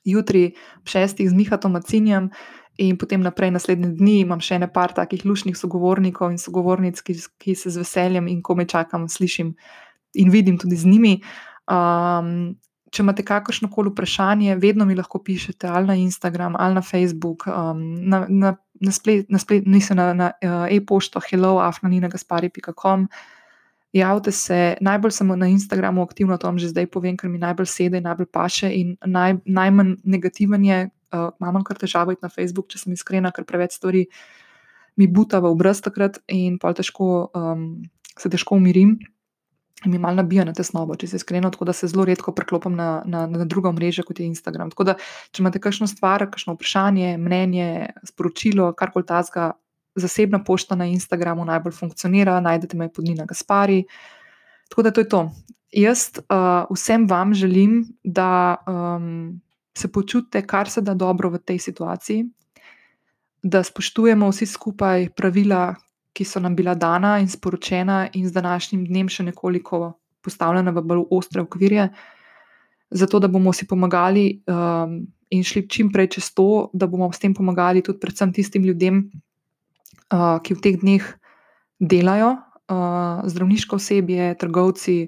jutri 0.07 0.53
ob 0.79 0.87
šestih 0.87 1.27
z 1.31 1.35
Mihatom 1.35 1.75
Macinjem 1.75 2.31
in 2.77 2.97
potem 3.01 3.25
naprej 3.25 3.51
naslednje 3.51 3.97
dni 3.97 4.21
imam 4.21 4.41
še 4.45 4.61
ne 4.61 4.69
par 4.69 4.93
takih 4.95 5.25
lušnih 5.25 5.57
sogovornikov 5.57 6.31
in 6.35 6.39
sogovornic, 6.39 7.01
ki, 7.01 7.17
ki 7.41 7.57
se 7.57 7.73
z 7.73 7.81
veseljem 7.81 8.29
in 8.29 8.43
kome 8.45 8.69
čakam, 8.69 9.09
slišim 9.09 9.55
in 10.21 10.31
vidim 10.31 10.61
tudi 10.61 10.77
z 10.77 10.85
njimi. 10.87 11.15
Um, 11.67 12.57
če 12.90 13.03
imate 13.03 13.25
kakršno 13.27 13.70
koli 13.72 13.90
vprašanje, 13.90 14.57
vedno 14.62 14.87
mi 14.87 14.94
lahko 14.94 15.18
pišete 15.22 15.68
ali 15.68 15.87
na 15.87 15.96
Instagram 16.01 16.57
ali 16.59 16.75
na 16.75 16.83
Facebook, 16.83 17.46
um, 17.46 17.83
na, 18.09 18.25
na, 18.29 18.55
na 18.81 18.92
splet, 18.92 19.31
na 19.33 19.38
splet, 19.42 19.66
nisem 19.66 19.99
na, 19.99 20.12
na 20.14 20.31
uh, 20.42 20.66
e-pošto 20.70 21.20
hello, 21.31 21.59
afnanina.com. 21.61 23.09
Javite 23.96 24.33
se, 24.33 24.77
najbolj 24.81 25.14
sem 25.16 25.31
na 25.38 25.49
Instagramu 25.49 26.03
aktivno, 26.03 26.37
to 26.37 26.46
vam 26.46 26.59
že 26.59 26.68
zdaj 26.68 26.87
povem, 26.92 27.16
ker 27.16 27.31
mi 27.33 27.40
najbolj 27.40 27.68
sedi, 27.70 28.01
najbolj 28.05 28.29
paše 28.33 28.70
in 28.75 28.96
naj, 29.07 29.40
najmanj 29.44 29.96
negativen 30.05 30.64
je. 30.64 30.81
Uh, 31.14 31.31
imam 31.40 31.62
kar 31.64 31.79
težavo 31.79 32.12
iti 32.12 32.20
na 32.22 32.29
Facebook, 32.29 32.68
če 32.68 32.83
sem 32.83 32.92
iskrena, 32.92 33.31
ker 33.33 33.46
preveč 33.46 33.79
stvari 33.79 34.05
mi 34.99 35.07
buta 35.07 35.38
v 35.40 35.53
obraz 35.55 35.81
takrat 35.81 36.18
in 36.29 36.59
pa 36.59 36.75
težko, 36.75 37.31
um, 37.37 37.85
se 38.18 38.29
težko 38.33 38.59
umirim 38.59 38.96
mi 39.85 39.99
malo 39.99 40.17
nabija 40.17 40.45
na 40.45 40.55
tesnobo, 40.57 40.97
če 40.97 41.07
se 41.11 41.19
iskreno, 41.21 41.51
tako 41.53 41.69
da 41.69 41.73
se 41.77 41.89
zelo 41.91 42.05
redko 42.09 42.33
preklopim 42.33 42.75
na, 42.79 43.03
na, 43.05 43.27
na 43.27 43.45
drugo 43.45 43.73
mrežo, 43.77 44.03
kot 44.07 44.21
je 44.21 44.27
Instagram. 44.27 44.71
Tako 44.73 44.87
da, 44.89 44.95
če 45.31 45.43
imate 45.43 45.61
kakšno 45.62 45.89
stvar, 45.91 46.25
kakšno 46.31 46.57
vprašanje, 46.57 47.17
mnenje, 47.21 47.69
sporočilo, 48.09 48.71
karkoli 48.79 49.07
tazga, 49.07 49.51
zasebna 49.97 50.43
pošta 50.45 50.77
na 50.77 50.89
Instagramu 50.89 51.45
najbolj 51.45 51.77
funkcionira, 51.77 52.41
najdete 52.41 52.77
me 52.77 52.89
pod 52.93 53.05
Nina 53.05 53.25
Gaspari. 53.29 53.85
Tako 54.69 54.83
da 54.83 54.91
to 54.91 55.05
je 55.05 55.09
to. 55.09 55.23
Jaz 55.77 56.09
uh, 56.19 56.65
vsem 56.73 57.07
vam 57.09 57.35
želim, 57.35 57.83
da 58.05 58.57
um, 58.67 59.41
se 59.77 59.93
počutite 59.93 60.47
kar 60.47 60.71
se 60.71 60.81
da 60.81 60.95
dobro 60.95 61.31
v 61.31 61.39
tej 61.39 61.59
situaciji, 61.59 62.25
da 63.43 63.62
spoštujemo 63.62 64.29
vsi 64.31 64.47
skupaj 64.47 65.09
pravila, 65.17 65.75
ki 66.16 66.24
so 66.24 66.40
nam 66.40 66.57
bila 66.57 66.74
dana 66.74 67.18
in 67.20 67.29
sporočena, 67.29 68.07
in 68.16 68.29
z 68.29 68.33
današnjim 68.33 68.87
dnem 68.88 69.09
še 69.12 69.26
nekoliko 69.29 69.98
postavljena 70.24 70.72
v 70.72 70.83
bolj 70.83 71.05
ostre 71.12 71.44
okvirje, 71.44 71.90
zato 72.90 73.20
da 73.20 73.29
bomo 73.29 73.52
si 73.52 73.66
pomagali 73.68 74.40
um, 74.48 74.98
in 75.31 75.44
šli 75.44 75.66
čim 75.68 75.92
prej 75.92 76.16
čez 76.16 76.33
to, 76.35 76.70
da 76.72 76.87
bomo 76.87 77.11
s 77.12 77.20
tem 77.22 77.35
pomagali 77.35 77.83
tudi 77.83 78.00
predvsem 78.00 78.33
tistim 78.33 78.64
ljudem, 78.64 79.05
uh, 80.14 80.38
ki 80.42 80.55
v 80.55 80.62
teh 80.64 80.76
dneh 80.83 81.07
delajo, 81.81 82.37
uh, 82.72 83.26
zdravniško 83.26 83.76
osebje, 83.76 84.35
trgovci. 84.40 84.98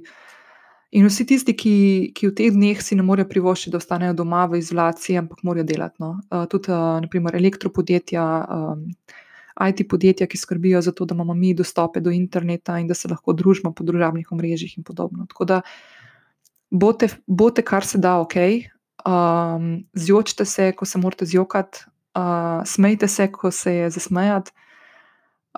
In 0.99 1.07
vsi 1.07 1.27
tisti, 1.29 1.53
ki, 1.53 1.77
ki 2.17 2.31
v 2.31 2.35
teh 2.35 2.53
dneh 2.53 2.83
si 2.83 2.97
ne 2.97 3.05
morejo 3.05 3.29
privoščiti, 3.31 3.73
da 3.75 3.81
ostanejo 3.81 4.17
doma 4.17 4.47
v 4.49 4.61
izolaciji, 4.63 5.19
ampak 5.21 5.45
morajo 5.45 5.69
delati. 5.69 6.01
No. 6.03 6.17
Uh, 6.33 6.47
tudi, 6.51 6.73
uh, 6.73 6.99
naprimer, 7.05 7.37
elektropodjetja, 7.39 8.25
um, 8.49 8.87
IT 9.61 9.89
podjetja, 9.89 10.27
ki 10.27 10.39
skrbijo 10.39 10.81
za 10.83 10.93
to, 10.93 11.05
da 11.05 11.15
imamo 11.15 11.35
mi 11.35 11.55
dostope 11.55 12.01
do 12.01 12.11
interneta 12.11 12.79
in 12.79 12.87
da 12.87 12.95
se 12.95 13.09
lahko 13.09 13.33
družimo 13.33 13.73
po 13.75 13.85
družabnih 13.85 14.33
omrežjih 14.33 14.79
in 14.79 14.85
podobno. 14.85 15.27
Tako 15.27 15.45
da 15.45 15.61
bote, 16.71 17.09
bote 17.27 17.63
kar 17.63 17.87
se 17.87 17.99
da, 17.99 18.19
ok, 18.21 18.37
um, 19.07 19.85
zjočite 19.95 20.45
se, 20.45 20.73
ko 20.73 20.87
se 20.87 20.99
morate 20.99 21.27
zjokati, 21.27 21.85
uh, 22.15 22.63
smejte 22.65 23.09
se, 23.09 23.33
ko 23.33 23.51
se 23.51 23.75
je 23.75 23.91
zasmejati, 23.91 24.53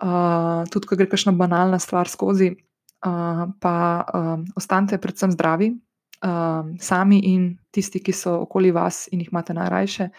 uh, 0.02 0.64
tudi 0.70 0.86
ko 0.86 0.96
gre 0.96 1.08
kakšna 1.10 1.32
banalna 1.32 1.78
stvar 1.78 2.08
skozi, 2.08 2.54
uh, 3.06 3.46
pa 3.60 3.76
um, 4.14 4.44
ostanite 4.56 4.98
predvsem 4.98 5.32
zdravi. 5.32 5.74
Um, 6.20 6.74
sami 6.80 7.16
in 7.32 7.54
tisti, 7.72 8.02
ki 8.04 8.12
so 8.12 8.42
okoli 8.42 8.74
vas 8.76 9.06
in 9.08 9.22
jih 9.22 9.30
imate 9.32 9.54
najrajše, 9.56 10.10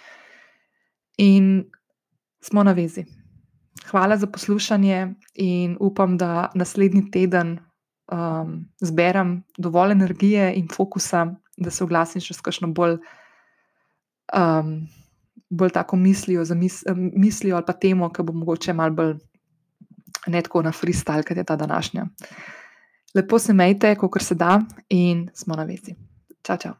in 1.21 1.69
smo 2.41 2.63
na 2.63 2.73
vezi. 2.73 3.05
Hvala 3.89 4.17
za 4.17 4.27
poslušanje 4.27 5.13
in 5.33 5.77
upam, 5.79 6.17
da 6.17 6.51
naslednji 6.55 7.11
teden 7.11 7.59
um, 8.11 8.65
zberem 8.79 9.43
dovolj 9.57 9.91
energije 9.91 10.53
in 10.55 10.67
fokusa, 10.75 11.25
da 11.57 11.71
se 11.71 11.83
oglasim 11.83 12.21
še 12.21 12.33
s 12.33 12.45
kakšno 12.45 12.71
bolj, 12.75 12.99
um, 14.37 14.87
bolj 15.49 15.73
tako 15.75 15.97
mislijo, 15.97 16.45
mis, 16.55 16.83
mislijo 16.95 17.55
ali 17.55 17.65
pa 17.67 17.73
temo, 17.73 18.09
ki 18.09 18.23
bo 18.23 18.33
mogoče 18.33 18.73
malo 18.73 18.95
bolj 18.95 19.17
ne 20.27 20.41
tako 20.41 20.61
na 20.61 20.71
freestyle, 20.71 21.25
kot 21.27 21.37
je 21.37 21.43
ta 21.43 21.55
današnja. 21.55 22.05
Lepo 23.15 23.39
se 23.39 23.53
majte, 23.53 23.95
kot 23.95 24.21
se 24.21 24.35
da, 24.35 24.61
in 24.89 25.29
smo 25.33 25.55
na 25.55 25.63
vezi. 25.63 25.95
Čau, 26.43 26.57
čau. 26.57 26.75